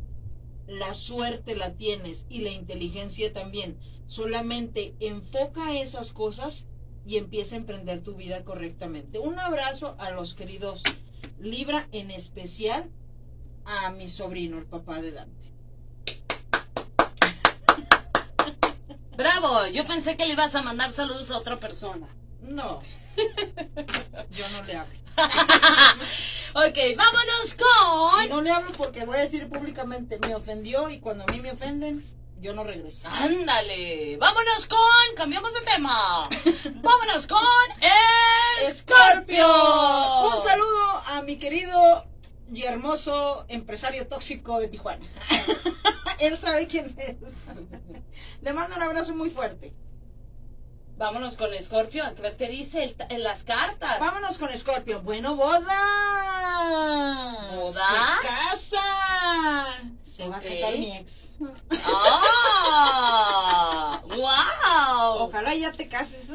La 0.67 0.93
suerte 0.93 1.55
la 1.55 1.73
tienes 1.73 2.27
y 2.29 2.41
la 2.41 2.51
inteligencia 2.51 3.33
también. 3.33 3.79
Solamente 4.05 4.93
enfoca 4.99 5.73
esas 5.79 6.13
cosas 6.13 6.67
y 7.05 7.17
empieza 7.17 7.55
a 7.55 7.59
emprender 7.59 8.03
tu 8.03 8.15
vida 8.15 8.43
correctamente. 8.43 9.19
Un 9.19 9.39
abrazo 9.39 9.95
a 9.99 10.11
los 10.11 10.33
queridos 10.33 10.83
Libra, 11.39 11.87
en 11.91 12.11
especial 12.11 12.89
a 13.65 13.89
mi 13.91 14.07
sobrino, 14.07 14.57
el 14.57 14.65
papá 14.65 15.01
de 15.01 15.11
Dante. 15.11 15.51
Bravo, 19.17 19.67
yo 19.67 19.85
pensé 19.85 20.17
que 20.17 20.25
le 20.25 20.33
ibas 20.33 20.55
a 20.55 20.61
mandar 20.61 20.91
saludos 20.91 21.29
a 21.31 21.37
otra 21.37 21.59
persona. 21.59 22.07
No, 22.41 22.81
yo 24.31 24.49
no 24.49 24.63
le 24.63 24.75
hablo. 24.75 24.99
ok, 26.55 26.77
vámonos 26.97 27.55
con... 27.55 28.29
no 28.29 28.41
le 28.41 28.49
hablo 28.49 28.71
porque 28.77 29.05
voy 29.05 29.17
a 29.17 29.21
decir 29.21 29.47
públicamente, 29.49 30.17
me 30.19 30.33
ofendió 30.33 30.89
y 30.89 30.99
cuando 30.99 31.23
a 31.23 31.27
mí 31.27 31.41
me 31.41 31.51
ofenden, 31.51 32.03
yo 32.41 32.53
no 32.53 32.63
regreso. 32.63 33.07
Ándale, 33.07 34.17
vámonos 34.17 34.65
con... 34.67 34.79
Cambiamos 35.15 35.53
de 35.53 35.61
tema. 35.61 36.27
Vámonos 36.81 37.27
con... 37.27 37.39
Escorpio. 38.67 39.45
Un 40.35 40.41
saludo 40.41 41.01
a 41.07 41.21
mi 41.21 41.37
querido 41.37 42.05
y 42.51 42.63
hermoso 42.63 43.45
empresario 43.47 44.07
tóxico 44.07 44.59
de 44.59 44.67
Tijuana. 44.67 45.05
Él 46.19 46.37
sabe 46.37 46.67
quién 46.67 46.95
es. 46.97 47.15
Le 48.41 48.53
mando 48.53 48.75
un 48.75 48.83
abrazo 48.83 49.13
muy 49.15 49.29
fuerte. 49.29 49.73
Vámonos 50.97 51.35
con 51.37 51.51
Escorpio, 51.53 52.03
a 52.03 52.11
ver 52.11 52.37
qué 52.37 52.47
dice 52.49 52.83
el- 52.83 52.95
en 53.09 53.23
las 53.23 53.43
cartas. 53.43 53.99
Vámonos 53.99 54.37
con 54.37 54.49
Escorpio. 54.49 55.01
Bueno, 55.01 55.35
boda. 55.35 55.79
¿Boda? 57.55 58.19
Se 58.21 58.27
casa. 58.27 59.77
Se 60.11 60.27
va 60.27 60.37
a 60.37 60.41
casar 60.41 60.77
mi 60.77 60.95
ex. 60.97 61.29
¡Ah! 61.85 63.21
¡Wow! 64.07 65.23
Ojalá 65.23 65.55
ya 65.55 65.71
te 65.71 65.87
cases. 65.87 66.29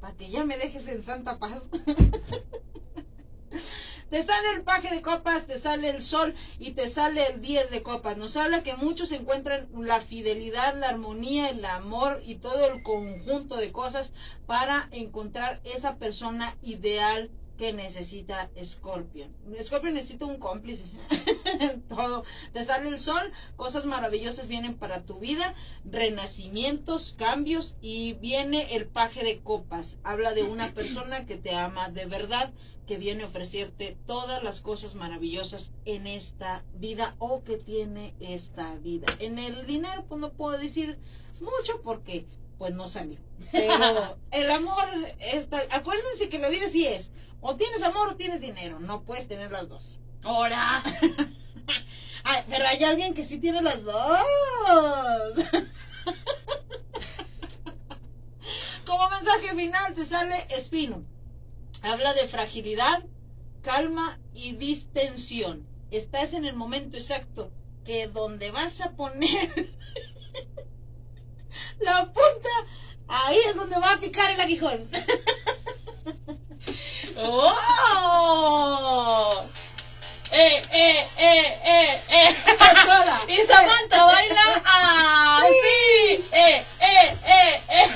Para 0.00 0.16
que 0.16 0.30
ya 0.30 0.44
me 0.44 0.56
dejes 0.56 0.86
en 0.86 1.02
santa 1.02 1.40
paz. 1.40 1.62
Te 4.08 4.22
sale 4.22 4.50
el 4.50 4.62
paje 4.62 4.94
de 4.94 5.00
copas, 5.00 5.46
te 5.46 5.56
sale 5.56 5.88
el 5.88 6.02
sol 6.02 6.34
y 6.58 6.72
te 6.72 6.90
sale 6.90 7.26
el 7.28 7.40
10 7.40 7.70
de 7.70 7.82
copas. 7.82 8.18
Nos 8.18 8.36
habla 8.36 8.62
que 8.62 8.76
muchos 8.76 9.10
encuentran 9.10 9.68
la 9.74 10.02
fidelidad, 10.02 10.78
la 10.78 10.90
armonía, 10.90 11.48
el 11.48 11.64
amor 11.64 12.22
y 12.26 12.34
todo 12.34 12.66
el 12.66 12.82
conjunto 12.82 13.56
de 13.56 13.72
cosas 13.72 14.12
para 14.44 14.88
encontrar 14.92 15.62
esa 15.64 15.96
persona 15.96 16.58
ideal 16.60 17.30
que 17.62 17.72
necesita 17.72 18.50
Scorpion. 18.60 19.30
Scorpion 19.62 19.94
necesita 19.94 20.26
un 20.26 20.38
cómplice. 20.38 20.82
todo. 21.88 22.24
Te 22.52 22.64
sale 22.64 22.88
el 22.88 22.98
sol, 22.98 23.30
cosas 23.54 23.86
maravillosas 23.86 24.48
vienen 24.48 24.76
para 24.76 25.02
tu 25.04 25.20
vida, 25.20 25.54
renacimientos, 25.84 27.14
cambios 27.16 27.76
y 27.80 28.14
viene 28.14 28.74
el 28.74 28.88
paje 28.88 29.22
de 29.22 29.42
copas. 29.42 29.96
Habla 30.02 30.34
de 30.34 30.42
una 30.42 30.74
persona 30.74 31.24
que 31.24 31.36
te 31.36 31.54
ama 31.54 31.88
de 31.88 32.06
verdad, 32.06 32.52
que 32.88 32.96
viene 32.96 33.22
a 33.22 33.26
ofrecerte 33.26 33.96
todas 34.06 34.42
las 34.42 34.60
cosas 34.60 34.96
maravillosas 34.96 35.72
en 35.84 36.08
esta 36.08 36.64
vida 36.74 37.14
o 37.20 37.44
que 37.44 37.58
tiene 37.58 38.12
esta 38.18 38.74
vida. 38.74 39.06
En 39.20 39.38
el 39.38 39.66
dinero, 39.66 40.04
pues 40.08 40.20
no 40.20 40.32
puedo 40.32 40.58
decir 40.58 40.98
mucho 41.40 41.80
porque 41.84 42.26
pues 42.58 42.74
no 42.74 42.88
salió. 42.88 43.18
Pero 43.50 44.16
el 44.30 44.50
amor 44.50 44.88
está, 45.18 45.62
acuérdense 45.70 46.28
que 46.28 46.38
la 46.38 46.48
vida 46.48 46.68
sí 46.68 46.86
es, 46.86 47.12
o 47.40 47.56
tienes 47.56 47.82
amor 47.82 48.08
o 48.08 48.16
tienes 48.16 48.40
dinero, 48.40 48.80
no 48.80 49.02
puedes 49.02 49.26
tener 49.28 49.50
las 49.50 49.68
dos. 49.68 49.98
Ahora. 50.22 50.82
Ay, 52.24 52.44
pero 52.48 52.66
hay 52.66 52.84
alguien 52.84 53.14
que 53.14 53.24
sí 53.24 53.38
tiene 53.38 53.62
las 53.62 53.82
dos. 53.82 53.96
Como 58.86 59.10
mensaje 59.10 59.54
final 59.56 59.94
te 59.94 60.04
sale 60.04 60.46
espino. 60.50 61.04
Habla 61.82 62.14
de 62.14 62.28
fragilidad, 62.28 63.04
calma 63.62 64.20
y 64.34 64.52
distensión. 64.52 65.66
Estás 65.90 66.32
en 66.32 66.44
el 66.44 66.54
momento 66.54 66.96
exacto 66.96 67.50
que 67.84 68.06
donde 68.06 68.52
vas 68.52 68.80
a 68.80 68.92
poner 68.92 69.74
la 71.80 72.04
punta, 72.06 72.48
ahí 73.08 73.38
es 73.46 73.54
donde 73.54 73.78
va 73.78 73.92
a 73.92 74.00
picar 74.00 74.30
el 74.30 74.40
aguijón. 74.40 74.88
¡Oh! 77.18 78.62
¡Eh, 80.30 80.62
eh, 80.70 81.10
eh, 81.18 81.60
eh, 81.64 82.02
eh! 82.08 82.36
Y 83.28 83.36
Samantha 83.46 84.04
baila 84.04 84.62
así. 84.64 86.24
¡Eh, 86.32 86.66
eh, 86.80 87.18
eh, 87.26 87.62
eh! 87.68 87.90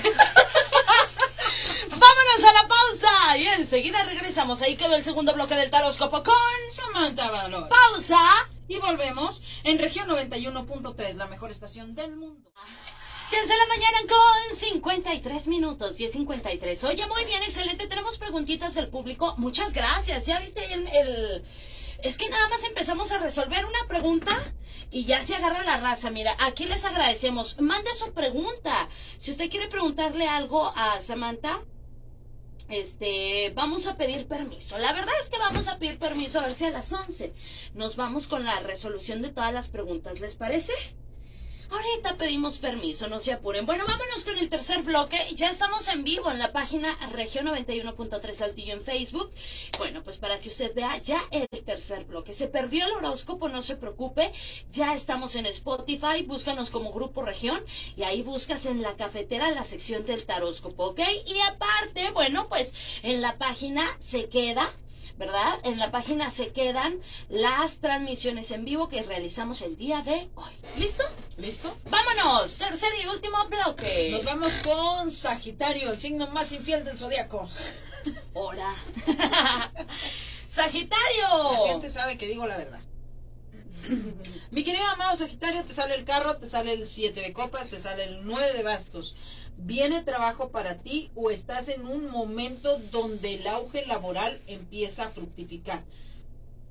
Vámonos 1.89 2.45
a 2.45 2.53
la 2.53 2.69
pausa 2.69 3.37
y 3.39 3.49
enseguida 3.49 4.05
regresamos. 4.05 4.61
Ahí 4.63 4.77
quedó 4.77 4.95
el 4.97 5.03
segundo 5.05 5.33
bloque 5.35 5.55
del 5.55 5.71
taróscopo 5.71 6.23
con 6.23 6.35
Samantha 6.73 7.31
Valor. 7.31 7.69
pausa. 7.69 8.19
Y 8.69 8.79
volvemos 8.79 9.43
en 9.65 9.79
región 9.79 10.09
91.3, 10.09 11.15
la 11.15 11.27
mejor 11.27 11.51
estación 11.51 11.95
del 11.95 12.17
mundo. 12.17 12.51
10 13.31 13.49
de 13.49 13.57
la 13.57 13.67
mañana 13.67 13.99
con 14.09 14.57
53 14.57 15.49
minutos, 15.49 15.99
10.53. 15.99 16.85
Oye, 16.85 17.07
muy 17.07 17.25
bien, 17.25 17.43
excelente. 17.43 17.87
Tenemos 17.89 18.19
preguntitas 18.19 18.75
del 18.75 18.89
público. 18.89 19.35
Muchas 19.37 19.73
gracias. 19.73 20.27
¿Ya 20.27 20.39
viste 20.41 20.73
el, 20.73 20.87
el- 20.89 21.45
Es 22.03 22.17
que 22.19 22.29
nada 22.29 22.49
más 22.49 22.63
empezamos 22.65 23.11
a 23.13 23.19
resolver 23.19 23.65
una 23.65 23.87
pregunta 23.89 24.53
y 24.91 25.07
ya 25.07 25.25
se 25.25 25.35
agarra 25.35 25.65
la 25.65 25.79
raza. 25.79 26.11
Mira, 26.11 26.37
aquí 26.39 26.67
les 26.67 26.85
agradecemos. 26.85 27.61
Mande 27.61 27.91
su 27.95 28.13
pregunta. 28.13 28.89
Si 29.19 29.33
usted 29.33 29.51
quiere 29.51 29.69
preguntarle 29.69 30.29
algo 30.29 30.73
a 30.77 31.01
Samantha, 31.01 31.63
este, 32.69 33.51
vamos 33.55 33.87
a 33.87 33.97
pedir 33.97 34.29
permiso. 34.29 34.79
La 34.79 34.93
verdad 34.93 35.15
es 35.23 35.29
que 35.31 35.39
vamos 35.39 35.67
a 35.69 35.79
pedir 35.79 35.99
permiso 35.99 36.39
a 36.41 36.47
ver 36.47 36.55
si 36.55 36.65
a 36.65 36.71
las 36.71 36.93
11 36.93 37.33
nos 37.75 37.97
vamos 37.97 38.29
con 38.29 38.45
la 38.45 38.61
resolución 38.61 39.21
de 39.23 39.31
todas 39.31 39.53
las 39.53 39.69
preguntas. 39.69 40.21
¿Les 40.21 40.35
parece? 40.37 40.73
Ahorita 41.69 42.17
pedimos 42.17 42.59
permiso, 42.59 43.09
no 43.09 43.19
se 43.19 43.33
apuren. 43.33 43.67
Bueno, 43.67 43.85
vámonos 43.87 44.23
con 44.25 44.39
el 44.39 44.49
tercer 44.49 44.83
bloque. 44.83 45.19
Ya 45.35 45.51
estamos 45.51 45.89
en 45.89 46.05
vivo 46.05 46.31
en 46.31 46.39
la 46.39 46.53
página 46.53 46.97
Región 47.13 47.47
91.3 47.47 48.33
Saltillo 48.33 48.75
en 48.75 48.83
Facebook. 48.83 49.33
Bueno, 49.77 50.03
pues 50.05 50.19
para 50.19 50.39
que 50.39 50.49
usted 50.49 50.73
vea 50.75 50.99
ya 50.99 51.25
el 51.33 51.49
tercer 51.65 52.05
bloque. 52.05 52.33
Se 52.33 52.47
perdió 52.47 52.87
el 52.87 52.93
horóscopo, 52.93 53.49
no 53.49 53.63
se 53.63 53.77
preocupe. 53.77 54.33
Ya 54.71 54.95
estamos 54.95 55.35
en 55.35 55.47
Spotify. 55.47 56.23
Búscanos 56.25 56.71
como 56.71 56.93
Grupo 56.93 57.23
Región 57.23 57.65
y 57.97 58.05
ahí 58.05 58.23
buscas 58.23 58.67
en 58.67 58.83
la 58.83 58.95
cafetera 58.97 59.51
la 59.51 59.65
sección 59.65 60.07
del 60.07 60.25
taróscopo, 60.25 60.87
¿ok? 60.87 61.01
Y 61.27 61.41
aparte, 61.41 62.11
bueno, 62.13 62.49
pues 62.49 62.75
en 63.03 63.21
la 63.21 63.39
página 63.39 63.97
se 63.99 64.29
queda 64.29 64.73
¿verdad? 65.19 65.59
En 65.63 65.79
la 65.79 65.91
página 65.91 66.31
se 66.31 66.53
quedan 66.53 67.01
las 67.29 67.79
transmisiones 67.79 68.51
en 68.51 68.65
vivo 68.65 68.89
que 68.89 69.03
realizamos 69.03 69.63
el 69.63 69.77
día 69.77 70.03
de 70.03 70.29
hoy. 70.35 70.53
¿Listo? 70.77 71.05
¿Listo? 71.37 71.77
Vámonos, 71.89 72.57
tercer 72.57 72.91
y 73.03 73.07
último 73.07 73.39
bloque. 73.49 74.11
Nos 74.11 74.25
vamos 74.25 74.53
con 74.65 75.11
Sagitario, 75.11 75.93
el 75.93 75.99
signo 75.99 76.29
más 76.29 76.53
infiel 76.53 76.85
del 76.85 76.99
zodiaco. 76.99 77.49
Hola. 78.35 78.75
Sagitario. 80.49 81.65
La 81.65 81.73
gente 81.73 81.91
sabe 81.91 82.19
que 82.19 82.27
digo 82.27 82.47
la 82.47 82.59
verdad. 82.59 82.81
Mi 84.51 84.65
querido 84.65 84.85
amado 84.85 85.17
Sagitario, 85.17 85.65
te 85.65 85.73
sale 85.73 85.95
el 85.95 86.05
carro, 86.05 86.37
te 86.37 86.49
sale 86.49 86.73
el 86.73 86.89
7 86.89 87.21
de 87.21 87.33
copas, 87.33 87.69
te 87.69 87.79
sale 87.79 88.05
el 88.05 88.27
9 88.27 88.55
de 88.55 88.63
bastos. 88.63 89.15
¿Viene 89.59 90.05
trabajo 90.05 90.51
para 90.51 90.77
ti 90.77 91.11
o 91.15 91.31
estás 91.31 91.69
en 91.69 91.87
un 91.87 92.11
momento 92.11 92.79
donde 92.91 93.35
el 93.35 93.47
auge 93.47 93.87
laboral 93.87 94.41
empieza 94.47 95.05
a 95.05 95.11
fructificar? 95.11 95.83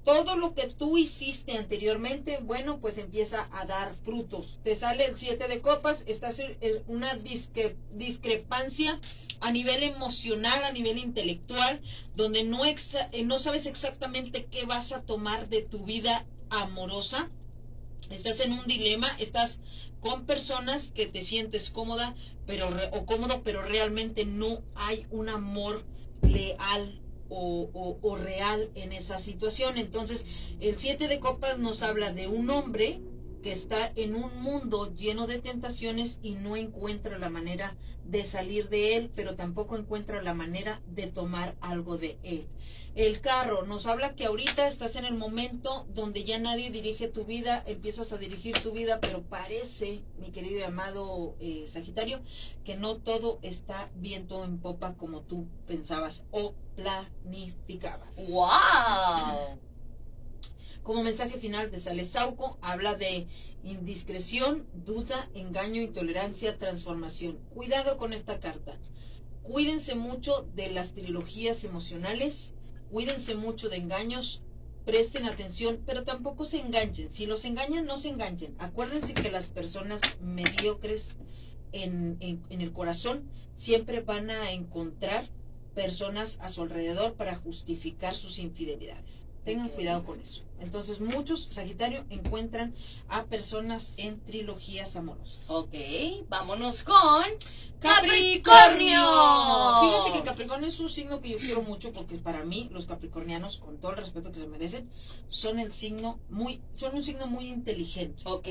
Todo 0.04 0.36
lo 0.36 0.54
que 0.54 0.68
tú 0.68 1.00
hiciste 1.00 1.58
anteriormente, 1.58 2.38
bueno, 2.42 2.78
pues 2.78 3.00
empieza 3.00 3.50
a 3.52 3.66
dar 3.66 3.96
frutos. 3.96 4.60
Te 4.64 4.76
sale 4.76 5.06
el 5.06 5.18
7 5.18 5.48
de 5.48 5.62
copas, 5.62 6.04
estás 6.06 6.38
en 6.40 6.84
una 6.88 7.16
discrepancia 7.16 9.00
a 9.40 9.52
nivel 9.52 9.82
emocional, 9.82 10.64
a 10.64 10.72
nivel 10.72 11.00
intelectual, 11.00 11.82
donde 12.16 12.44
no, 12.44 12.62
no 13.26 13.40
sabes 13.40 13.66
exactamente 13.66 14.46
qué 14.46 14.66
vas 14.66 14.92
a 14.92 15.02
tomar 15.02 15.50
de 15.50 15.64
tu 15.64 15.86
vida 15.86 16.28
amorosa. 16.52 17.32
Estás 18.12 18.40
en 18.42 18.54
un 18.54 18.68
dilema, 18.68 19.18
estás 19.18 19.60
con 20.06 20.28
personas 20.28 20.90
que 20.90 21.08
te 21.08 21.24
sientes 21.24 21.72
cómoda 21.72 22.14
pero 22.46 22.70
o 22.92 23.08
cómodo, 23.08 23.42
pero 23.44 23.64
realmente 23.64 24.24
no 24.24 24.62
hay 24.76 25.08
un 25.10 25.30
amor 25.30 25.84
leal 26.22 27.02
o, 27.28 27.98
o, 28.04 28.16
real 28.16 28.70
en 28.76 28.94
esa 28.94 29.18
situación. 29.18 29.80
Entonces, 29.80 30.28
el 30.60 30.78
siete 30.78 31.08
de 31.08 31.20
copas 31.20 31.58
nos 31.58 31.82
habla 31.82 32.14
de 32.14 32.28
un 32.28 32.52
hombre 32.52 33.00
que 33.46 33.52
está 33.52 33.92
en 33.96 34.16
un 34.16 34.42
mundo 34.42 34.92
lleno 34.96 35.28
de 35.28 35.38
tentaciones 35.38 36.18
y 36.24 36.32
no 36.32 36.56
encuentra 36.56 37.20
la 37.20 37.30
manera 37.30 37.76
de 38.04 38.26
salir 38.26 38.70
de 38.70 38.98
él, 38.98 39.12
pero 39.16 39.36
tampoco 39.36 39.78
encuentra 39.78 40.24
la 40.24 40.34
manera 40.34 40.82
de 40.88 41.06
tomar 41.06 41.54
algo 41.62 42.00
de 42.00 42.18
él. 42.24 42.48
El 42.96 43.22
carro 43.22 43.64
nos 43.64 43.86
habla 43.86 44.16
que 44.16 44.26
ahorita 44.26 44.68
estás 44.68 44.96
en 44.96 45.06
el 45.06 45.14
momento 45.14 45.86
donde 45.94 46.24
ya 46.24 46.40
nadie 46.40 46.72
dirige 46.72 47.08
tu 47.08 47.24
vida, 47.24 47.62
empiezas 47.68 48.12
a 48.12 48.18
dirigir 48.18 48.64
tu 48.64 48.72
vida, 48.72 48.98
pero 49.00 49.22
parece, 49.22 50.02
mi 50.18 50.32
querido 50.32 50.62
y 50.62 50.64
amado 50.64 51.36
eh, 51.40 51.66
Sagitario, 51.68 52.22
que 52.64 52.76
no 52.76 52.98
todo 52.98 53.38
está 53.44 53.92
viento 53.94 54.44
en 54.44 54.58
popa 54.58 54.96
como 54.96 55.22
tú 55.22 55.46
pensabas 55.68 56.24
o 56.32 56.56
planificabas. 56.76 58.10
¡Wow! 58.28 59.60
Como 60.86 61.02
mensaje 61.02 61.40
final 61.40 61.72
de 61.72 61.80
sale 61.80 62.06
Sauco, 62.06 62.60
habla 62.62 62.94
de 62.94 63.26
indiscreción, 63.64 64.68
duda, 64.86 65.32
engaño, 65.34 65.82
intolerancia, 65.82 66.60
transformación. 66.60 67.40
Cuidado 67.56 67.98
con 67.98 68.14
esta 68.14 68.40
carta. 68.40 68.78
Cuídense 69.42 69.96
mucho 69.96 70.44
de 70.54 70.70
las 70.70 70.94
trilogías 70.94 71.64
emocionales, 71.64 72.54
cuídense 72.92 73.34
mucho 73.34 73.68
de 73.68 73.78
engaños, 73.78 74.44
presten 74.86 75.26
atención, 75.26 75.82
pero 75.88 76.04
tampoco 76.04 76.46
se 76.46 76.60
enganchen. 76.60 77.12
Si 77.12 77.26
los 77.26 77.46
engañan, 77.46 77.88
no 77.88 77.98
se 77.98 78.10
enganchen. 78.10 78.54
Acuérdense 78.60 79.16
que 79.16 79.32
las 79.32 79.48
personas 79.48 80.02
mediocres 80.22 81.16
en, 81.72 82.18
en, 82.20 82.62
el 82.62 82.72
corazón 82.74 83.28
siempre 83.58 84.02
van 84.02 84.30
a 84.30 84.52
encontrar 84.52 85.30
personas 85.74 86.38
a 86.42 86.50
su 86.50 86.62
alrededor 86.62 87.16
para 87.16 87.36
justificar 87.36 88.16
sus 88.16 88.38
infidelidades. 88.38 89.26
Tengan 89.46 89.70
cuidado 89.70 90.04
con 90.04 90.20
eso. 90.20 90.42
Entonces, 90.60 91.00
muchos 91.00 91.48
Sagitario 91.52 92.06
encuentran 92.10 92.74
a 93.08 93.26
personas 93.26 93.94
en 93.98 94.20
trilogías 94.22 94.96
amorosas. 94.96 95.48
Ok, 95.50 95.74
vámonos 96.28 96.84
con 96.84 97.24
Capricornio. 97.80 99.02
Fíjate 99.82 100.14
que 100.14 100.24
Capricornio 100.24 100.70
es 100.70 100.80
un 100.80 100.90
signo 100.90 101.22
que 101.22 101.30
yo 101.30 101.38
quiero 101.38 101.62
mucho 101.62 101.92
porque 101.92 102.16
para 102.18 102.44
mí 102.44 102.70
los 102.72 102.88
capricornianos, 102.88 103.58
con 103.58 103.78
todo 103.80 103.92
el 103.92 103.98
respeto 103.98 104.32
que 104.32 104.40
se 104.40 104.48
merecen, 104.48 104.90
son 105.28 105.60
el 105.60 105.72
signo 105.72 106.20
muy, 106.30 106.62
son 106.76 106.96
un 106.96 107.04
signo 107.04 107.28
muy 107.28 107.48
inteligente. 107.48 108.24
Ok, 108.26 108.48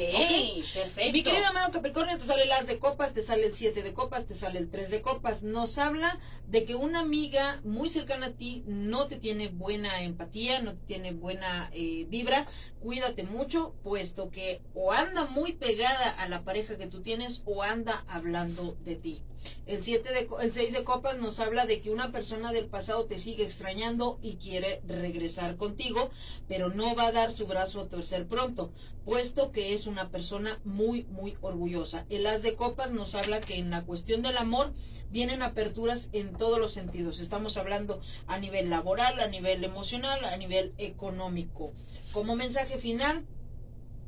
perfecto. 0.74 1.12
Mi 1.12 1.22
querido 1.22 1.46
amado 1.46 1.72
Capricornio, 1.72 2.18
te 2.18 2.26
sale 2.26 2.44
el 2.44 2.52
as 2.52 2.66
de 2.66 2.78
copas, 2.78 3.12
te 3.12 3.22
sale 3.22 3.46
el 3.46 3.54
7 3.54 3.83
de 3.83 3.92
copas, 3.92 4.26
te 4.26 4.35
sale 4.35 4.59
el 4.59 4.70
3 4.70 4.90
de 4.90 5.02
copas. 5.02 5.42
Nos 5.42 5.78
habla 5.78 6.20
de 6.46 6.64
que 6.64 6.74
una 6.74 7.00
amiga 7.00 7.61
muy 7.64 7.88
cercana 7.88 8.26
a 8.26 8.33
ti 8.33 8.62
no 8.66 9.09
te 9.09 9.16
tiene 9.16 9.48
buena 9.48 10.02
empatía, 10.02 10.61
no 10.61 10.74
te 10.74 10.84
tiene 10.87 11.12
buena 11.12 11.70
eh, 11.73 12.07
vibra. 12.09 12.47
Cuídate 12.85 13.23
mucho, 13.23 13.73
puesto 13.83 14.31
que 14.31 14.61
o 14.75 14.92
anda 14.92 15.25
muy 15.25 15.55
pegada 15.55 16.11
a 16.11 16.29
la 16.29 16.44
pareja 16.44 16.77
que 16.77 16.87
tú 16.87 17.01
tienes 17.01 17.42
o 17.47 17.62
anda 17.62 18.05
hablando 18.09 18.77
de 18.85 18.97
ti. 18.97 19.23
El, 19.64 19.83
siete 19.83 20.12
de, 20.12 20.29
el 20.42 20.53
6 20.53 20.73
de 20.73 20.85
copas 20.85 21.18
nos 21.18 21.40
habla 21.40 21.64
de 21.64 21.81
que 21.81 21.90
una 21.90 22.12
persona 22.12 22.53
del 22.53 22.66
pasado 22.66 23.07
te 23.07 23.18
sigue 23.18 23.44
extrañando 23.44 24.18
y 24.23 24.37
quiere 24.37 24.83
regresar 24.87 25.57
contigo, 25.57 26.11
pero 26.47 26.68
no 26.68 26.94
va 26.94 27.07
a 27.07 27.12
dar 27.12 27.33
su 27.33 27.47
brazo 27.47 27.81
a 27.81 27.88
torcer 27.88 28.27
pronto, 28.27 28.70
puesto 29.05 29.51
que 29.51 29.73
es 29.73 29.87
una 29.87 30.11
persona 30.11 30.61
muy, 30.64 31.05
muy 31.05 31.37
orgullosa. 31.40 32.05
El 32.11 32.27
as 32.27 32.42
de 32.42 32.55
copas 32.55 32.90
nos 32.90 33.14
habla 33.14 33.40
que 33.40 33.57
en 33.57 33.70
la 33.70 33.85
cuestión 33.85 34.20
del 34.20 34.37
amor 34.37 34.75
vienen 35.11 35.42
aperturas 35.42 36.09
en 36.12 36.33
todos 36.33 36.59
los 36.59 36.73
sentidos. 36.73 37.20
Estamos 37.20 37.57
hablando 37.57 38.01
a 38.27 38.38
nivel 38.38 38.68
laboral, 38.68 39.20
a 39.20 39.29
nivel 39.29 39.62
emocional, 39.62 40.25
a 40.25 40.37
nivel 40.37 40.75
económico. 40.77 41.73
Como 42.12 42.35
mensaje 42.35 42.74
final, 42.79 43.25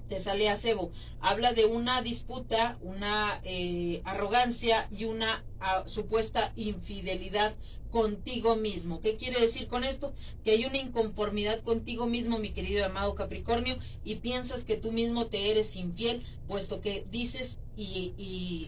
te 0.08 0.20
sale 0.20 0.48
a 0.48 0.56
cebo. 0.56 0.92
Habla 1.20 1.52
de 1.52 1.64
una 1.66 2.02
disputa, 2.02 2.78
una 2.80 3.40
eh, 3.44 4.02
arrogancia 4.04 4.88
y 4.90 5.04
una 5.04 5.44
ah, 5.60 5.84
supuesta 5.86 6.52
infidelidad 6.56 7.54
contigo 7.90 8.56
mismo. 8.56 9.00
¿Qué 9.00 9.16
quiere 9.16 9.40
decir 9.40 9.68
con 9.68 9.84
esto? 9.84 10.12
Que 10.44 10.52
hay 10.52 10.64
una 10.64 10.78
inconformidad 10.78 11.62
contigo 11.62 12.06
mismo, 12.06 12.38
mi 12.38 12.50
querido 12.50 12.84
amado 12.84 13.14
Capricornio, 13.14 13.78
y 14.04 14.16
piensas 14.16 14.64
que 14.64 14.76
tú 14.76 14.92
mismo 14.92 15.26
te 15.26 15.50
eres 15.50 15.76
infiel, 15.76 16.22
puesto 16.46 16.80
que 16.80 17.06
dices 17.10 17.58
y, 17.76 18.12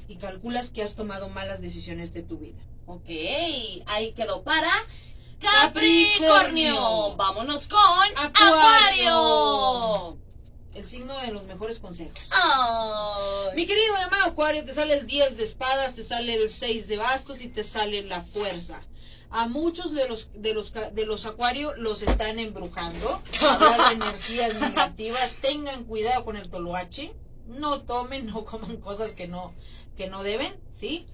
y 0.08 0.16
calculas 0.16 0.70
que 0.70 0.82
has 0.82 0.94
tomado 0.94 1.28
malas 1.28 1.60
decisiones 1.60 2.12
de 2.12 2.22
tu 2.22 2.38
vida. 2.38 2.58
Ok, 2.86 3.10
ahí 3.86 4.12
quedó 4.12 4.42
para 4.42 4.72
Capricornio. 5.40 7.16
Vámonos 7.16 7.68
con 7.68 7.80
Acuario 8.16 10.18
el 10.78 10.86
signo 10.86 11.18
de 11.18 11.32
los 11.32 11.44
mejores 11.44 11.80
consejos. 11.80 12.18
Mi 13.54 13.66
querido 13.66 13.96
amado 13.96 14.26
Acuario, 14.26 14.64
te 14.64 14.72
sale 14.72 14.94
el 14.94 15.06
10 15.06 15.36
de 15.36 15.42
espadas, 15.42 15.94
te 15.94 16.04
sale 16.04 16.34
el 16.34 16.50
6 16.50 16.86
de 16.86 16.96
bastos 16.96 17.40
y 17.40 17.48
te 17.48 17.64
sale 17.64 18.02
la 18.02 18.22
fuerza. 18.22 18.80
A 19.30 19.48
muchos 19.48 19.92
de 19.92 20.08
los 20.08 20.30
de 20.34 20.54
los 20.54 20.72
de 20.72 21.04
los 21.04 21.26
acuarios 21.26 21.76
los 21.76 22.02
están 22.02 22.38
embrujando. 22.38 23.20
De 23.32 23.92
energías 23.92 24.54
negativas. 24.54 25.32
Tengan 25.42 25.84
cuidado 25.84 26.24
con 26.24 26.36
el 26.36 26.48
toloache. 26.48 27.12
No 27.46 27.82
tomen, 27.82 28.26
no 28.26 28.44
coman 28.44 28.76
cosas 28.78 29.12
que 29.12 29.26
no 29.26 29.52
que 29.96 30.08
no 30.08 30.22
deben, 30.22 30.54
¿sí? 30.72 31.06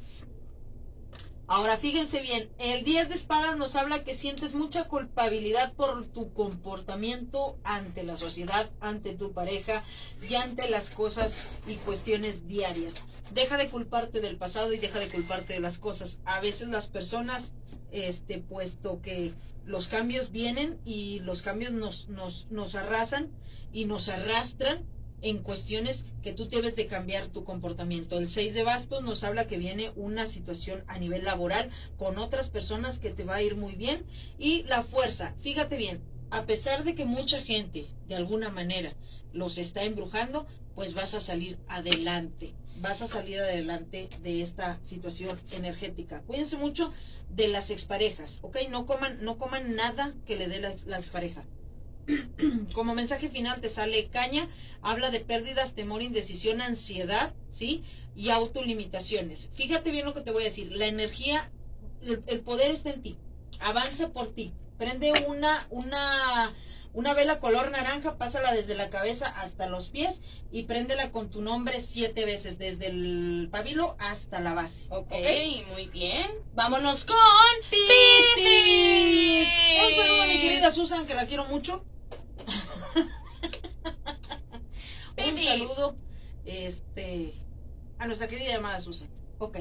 Ahora 1.57 1.77
fíjense 1.77 2.21
bien, 2.21 2.51
el 2.59 2.83
10 2.83 3.09
de 3.09 3.15
espadas 3.15 3.57
nos 3.57 3.77
habla 3.77 4.03
que 4.03 4.15
sientes 4.15 4.55
mucha 4.55 4.89
culpabilidad 4.89 5.73
por 5.75 6.05
tu 6.05 6.33
comportamiento 6.33 7.61
ante 7.63 8.03
la 8.03 8.17
sociedad, 8.17 8.73
ante 8.81 9.15
tu 9.15 9.33
pareja 9.33 9.85
y 10.29 10.35
ante 10.35 10.69
las 10.69 10.91
cosas 10.91 11.37
y 11.65 11.77
cuestiones 11.77 12.49
diarias. 12.49 12.97
Deja 13.33 13.57
de 13.57 13.71
culparte 13.71 14.21
del 14.21 14.37
pasado 14.37 14.73
y 14.73 14.79
deja 14.79 14.99
de 14.99 15.09
culparte 15.09 15.53
de 15.53 15.61
las 15.61 15.79
cosas. 15.79 16.21
A 16.25 16.41
veces 16.41 16.67
las 16.67 16.89
personas, 16.89 17.55
este, 17.93 18.39
puesto 18.39 19.01
que 19.01 19.33
los 19.65 19.87
cambios 19.87 20.33
vienen 20.33 20.81
y 20.85 21.21
los 21.21 21.43
cambios 21.43 21.71
nos, 21.71 22.09
nos, 22.09 22.51
nos 22.51 22.75
arrasan 22.75 23.31
y 23.73 23.85
nos 23.85 24.09
arrastran, 24.09 24.89
en 25.25 25.39
cuestiones 25.39 26.05
que 26.23 26.35
tú 26.35 26.49
debes 26.49 26.77
de 26.77 26.87
cambiar 26.87 27.29
tu 27.29 27.45
comportamiento. 27.45 28.19
El 28.19 28.29
6 28.29 28.53
de 28.53 28.63
bastos 28.63 29.03
nos 29.03 29.25
habla 29.25 29.47
que 29.47 29.57
viene 29.57 29.91
una 29.97 30.27
situación 30.27 30.85
a 30.87 30.99
nivel 30.99 31.25
laboral 31.25 31.71
con 31.97 32.19
otras 32.19 32.51
personas 32.51 32.99
que 32.99 33.11
te 33.11 33.25
va 33.25 33.37
a 33.37 33.43
ir 33.43 33.57
muy 33.57 33.75
bien. 33.75 34.05
Y 34.39 34.65
la 34.65 34.83
fuerza, 34.83 35.35
fíjate 35.41 35.79
bien, 35.79 36.03
a 36.31 36.45
pesar 36.45 36.85
de 36.85 36.95
que 36.95 37.07
mucha 37.07 37.41
gente 37.41 37.87
de 38.07 38.17
alguna 38.17 38.51
manera 38.51 38.93
los 39.33 39.57
está 39.57 39.85
embrujando, 39.85 40.47
pues 40.75 40.93
vas 40.93 41.15
a 41.15 41.21
salir 41.21 41.59
adelante, 41.69 42.53
vas 42.81 43.01
a 43.01 43.09
salir 43.09 43.39
adelante 43.39 44.11
de 44.23 44.43
esta 44.43 44.79
situación 44.85 45.39
energética. 45.53 46.21
Cuídense 46.27 46.59
mucho 46.59 46.93
de 47.31 47.49
las 47.49 47.71
exparejas, 47.71 48.41
¿ok? 48.43 48.59
No 48.69 48.85
coman, 48.85 49.25
no 49.25 49.39
coman 49.39 49.75
nada 49.75 50.13
que 50.27 50.37
le 50.37 50.49
dé 50.49 50.61
la, 50.61 50.75
la 50.85 50.99
expareja. 50.99 51.45
Como 52.75 52.95
mensaje 52.95 53.29
final 53.29 53.61
te 53.61 53.69
sale 53.69 54.09
caña, 54.09 54.49
habla 54.83 55.11
de 55.11 55.21
pérdidas, 55.21 55.75
temor, 55.75 56.03
indecisión, 56.03 56.61
ansiedad, 56.61 57.35
¿sí? 57.53 57.85
Y 58.15 58.31
autolimitaciones. 58.31 59.51
Fíjate 59.55 59.91
bien 59.91 60.07
lo 60.07 60.15
que 60.15 60.21
te 60.21 60.31
voy 60.31 60.43
a 60.43 60.47
decir, 60.47 60.73
la 60.73 60.87
energía, 60.87 61.51
el, 62.03 62.23
el 62.27 62.41
poder 62.41 62.71
está 62.71 62.91
en 62.91 63.03
ti, 63.03 63.17
avanza 63.61 64.09
por 64.11 64.33
ti, 64.35 64.53
prende 64.79 65.13
una, 65.29 65.67
una 65.71 66.55
una 66.95 67.13
vela 67.13 67.41
color 67.41 67.71
naranja, 67.73 68.17
pásala 68.17 68.55
desde 68.55 68.77
la 68.77 68.89
cabeza 68.89 69.27
hasta 69.27 69.67
los 69.67 69.89
pies 69.89 70.21
y 70.53 70.63
préndela 70.63 71.11
con 71.11 71.29
tu 71.29 71.43
nombre 71.43 71.81
siete 71.81 72.25
veces, 72.25 72.57
desde 72.57 72.87
el 72.87 73.49
pabilo 73.51 73.97
hasta 73.99 74.39
la 74.39 74.55
base. 74.55 74.85
Ok, 74.91 75.13
muy 75.73 75.89
bien. 75.89 76.31
Vámonos 76.55 77.05
con 77.05 77.17
Piscis. 77.69 79.49
Un 79.85 79.95
saludo 79.95 80.23
a 80.23 80.27
mi 80.27 80.41
querida 80.41 80.71
Susan, 80.71 81.07
que 81.07 81.15
la 81.15 81.27
quiero 81.27 81.47
mucho. 81.47 81.85
Un 85.17 85.39
saludo 85.39 85.97
este, 86.45 87.35
a 87.99 88.07
nuestra 88.07 88.29
querida 88.29 88.53
llamada 88.53 88.81
Susan. 88.81 89.09
Ok. 89.39 89.59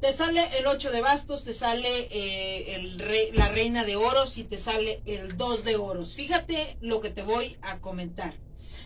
Te 0.00 0.12
sale 0.12 0.58
el 0.58 0.66
8 0.66 0.90
de 0.90 1.00
bastos, 1.02 1.44
te 1.44 1.52
sale 1.52 2.08
eh, 2.10 2.74
el 2.74 2.98
rey, 2.98 3.32
la 3.32 3.50
reina 3.50 3.84
de 3.84 3.96
oros 3.96 4.38
y 4.38 4.44
te 4.44 4.56
sale 4.56 5.02
el 5.04 5.36
2 5.36 5.64
de 5.64 5.76
oros. 5.76 6.14
Fíjate 6.14 6.78
lo 6.80 7.00
que 7.00 7.10
te 7.10 7.22
voy 7.22 7.58
a 7.60 7.80
comentar. 7.80 8.34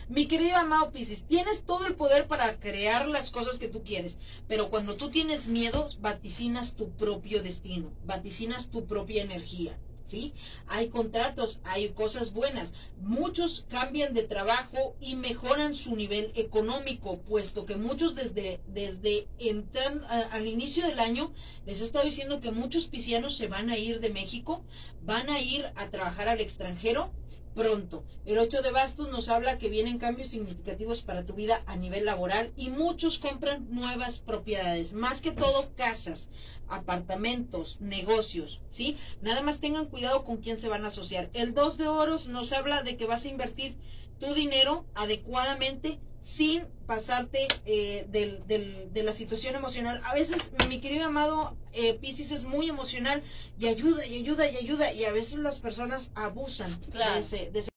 Mi 0.09 0.27
querido 0.27 0.57
amado 0.57 0.91
Pisces, 0.91 1.25
tienes 1.25 1.63
todo 1.63 1.87
el 1.87 1.95
poder 1.95 2.27
para 2.27 2.59
crear 2.59 3.07
las 3.07 3.31
cosas 3.31 3.57
que 3.57 3.67
tú 3.67 3.83
quieres, 3.83 4.17
pero 4.47 4.69
cuando 4.69 4.97
tú 4.97 5.09
tienes 5.09 5.47
miedos, 5.47 6.01
vaticinas 6.01 6.75
tu 6.75 6.95
propio 6.95 7.41
destino, 7.41 7.93
vaticinas 8.03 8.69
tu 8.69 8.85
propia 8.85 9.23
energía. 9.23 9.79
¿Sí? 10.07 10.33
Hay 10.67 10.89
contratos, 10.89 11.59
hay 11.63 11.89
cosas 11.89 12.33
buenas. 12.33 12.73
Muchos 13.01 13.65
cambian 13.69 14.13
de 14.13 14.23
trabajo 14.23 14.95
y 14.99 15.15
mejoran 15.15 15.73
su 15.73 15.95
nivel 15.95 16.31
económico, 16.35 17.19
puesto 17.21 17.65
que 17.65 17.75
muchos 17.75 18.15
desde, 18.15 18.59
desde 18.67 19.27
entran 19.39 20.03
al 20.05 20.47
inicio 20.47 20.85
del 20.85 20.99
año 20.99 21.33
les 21.65 21.81
he 21.81 21.85
estado 21.85 22.05
diciendo 22.05 22.41
que 22.41 22.51
muchos 22.51 22.87
piscianos 22.87 23.35
se 23.37 23.47
van 23.47 23.69
a 23.69 23.77
ir 23.77 23.99
de 23.99 24.09
México, 24.09 24.63
van 25.01 25.29
a 25.29 25.39
ir 25.39 25.65
a 25.75 25.89
trabajar 25.89 26.27
al 26.27 26.41
extranjero 26.41 27.11
pronto. 27.55 28.03
El 28.25 28.37
8 28.37 28.61
de 28.61 28.71
bastos 28.71 29.09
nos 29.09 29.29
habla 29.29 29.57
que 29.57 29.69
vienen 29.69 29.97
cambios 29.97 30.29
significativos 30.29 31.01
para 31.01 31.25
tu 31.25 31.33
vida 31.33 31.63
a 31.65 31.75
nivel 31.75 32.05
laboral 32.05 32.51
y 32.55 32.69
muchos 32.69 33.17
compran 33.17 33.73
nuevas 33.73 34.19
propiedades, 34.19 34.93
más 34.93 35.21
que 35.21 35.31
todo 35.31 35.71
casas, 35.75 36.29
apartamentos, 36.67 37.77
negocios, 37.79 38.61
¿sí? 38.71 38.97
Nada 39.21 39.41
más 39.41 39.59
tengan 39.59 39.87
cuidado 39.87 40.23
con 40.25 40.37
quién 40.37 40.59
se 40.59 40.69
van 40.69 40.85
a 40.85 40.89
asociar. 40.89 41.29
El 41.33 41.53
2 41.53 41.77
de 41.77 41.87
oros 41.87 42.27
nos 42.27 42.51
habla 42.51 42.83
de 42.83 42.97
que 42.97 43.05
vas 43.05 43.25
a 43.25 43.29
invertir 43.29 43.75
tu 44.19 44.33
dinero 44.33 44.85
adecuadamente 44.93 45.99
sin 46.25 46.63
pasarte 46.87 47.47
eh, 47.67 48.07
del, 48.09 48.47
del, 48.47 48.91
de 48.91 49.03
la 49.03 49.13
situación 49.13 49.53
emocional. 49.53 50.01
A 50.03 50.15
veces, 50.15 50.41
mi 50.67 50.81
querido 50.81 51.05
amado 51.05 51.55
eh, 51.71 51.93
Pisces 51.93 52.31
es 52.31 52.45
muy 52.45 52.67
emocional 52.67 53.21
y 53.59 53.67
ayuda 53.67 54.07
y 54.07 54.17
ayuda 54.17 54.49
y 54.49 54.57
ayuda 54.57 54.91
y 54.91 55.05
a 55.05 55.11
veces 55.11 55.37
las 55.37 55.59
personas 55.59 56.09
abusan 56.15 56.81
de 56.81 57.19
ese, 57.19 57.51
de 57.51 57.59
ese 57.59 57.69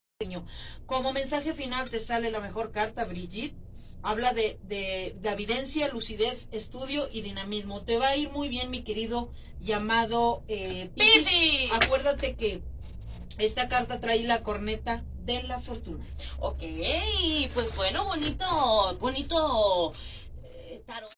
Como 0.86 1.12
mensaje 1.12 1.52
final 1.52 1.90
te 1.90 2.00
sale 2.00 2.30
la 2.30 2.40
mejor 2.40 2.72
carta, 2.72 3.04
Brigitte. 3.04 3.54
Habla 4.02 4.32
de, 4.32 4.58
de, 4.62 5.14
de 5.20 5.28
evidencia, 5.28 5.88
lucidez, 5.88 6.48
estudio 6.50 7.10
y 7.12 7.20
dinamismo. 7.20 7.84
Te 7.84 7.98
va 7.98 8.08
a 8.08 8.16
ir 8.16 8.30
muy 8.30 8.48
bien, 8.48 8.70
mi 8.70 8.82
querido 8.82 9.30
llamado 9.60 10.42
eh, 10.48 10.88
Pisces. 10.94 11.70
Acuérdate 11.72 12.34
que 12.34 12.62
esta 13.36 13.68
carta 13.68 14.00
trae 14.00 14.22
la 14.24 14.42
corneta 14.42 15.04
de 15.34 15.42
la 15.44 15.60
fortuna. 15.60 16.04
Ok, 16.40 16.62
pues 17.54 17.74
bueno, 17.76 18.04
bonito, 18.06 18.96
bonito 18.98 19.92
eh, 20.44 20.82
tarot. 20.86 21.12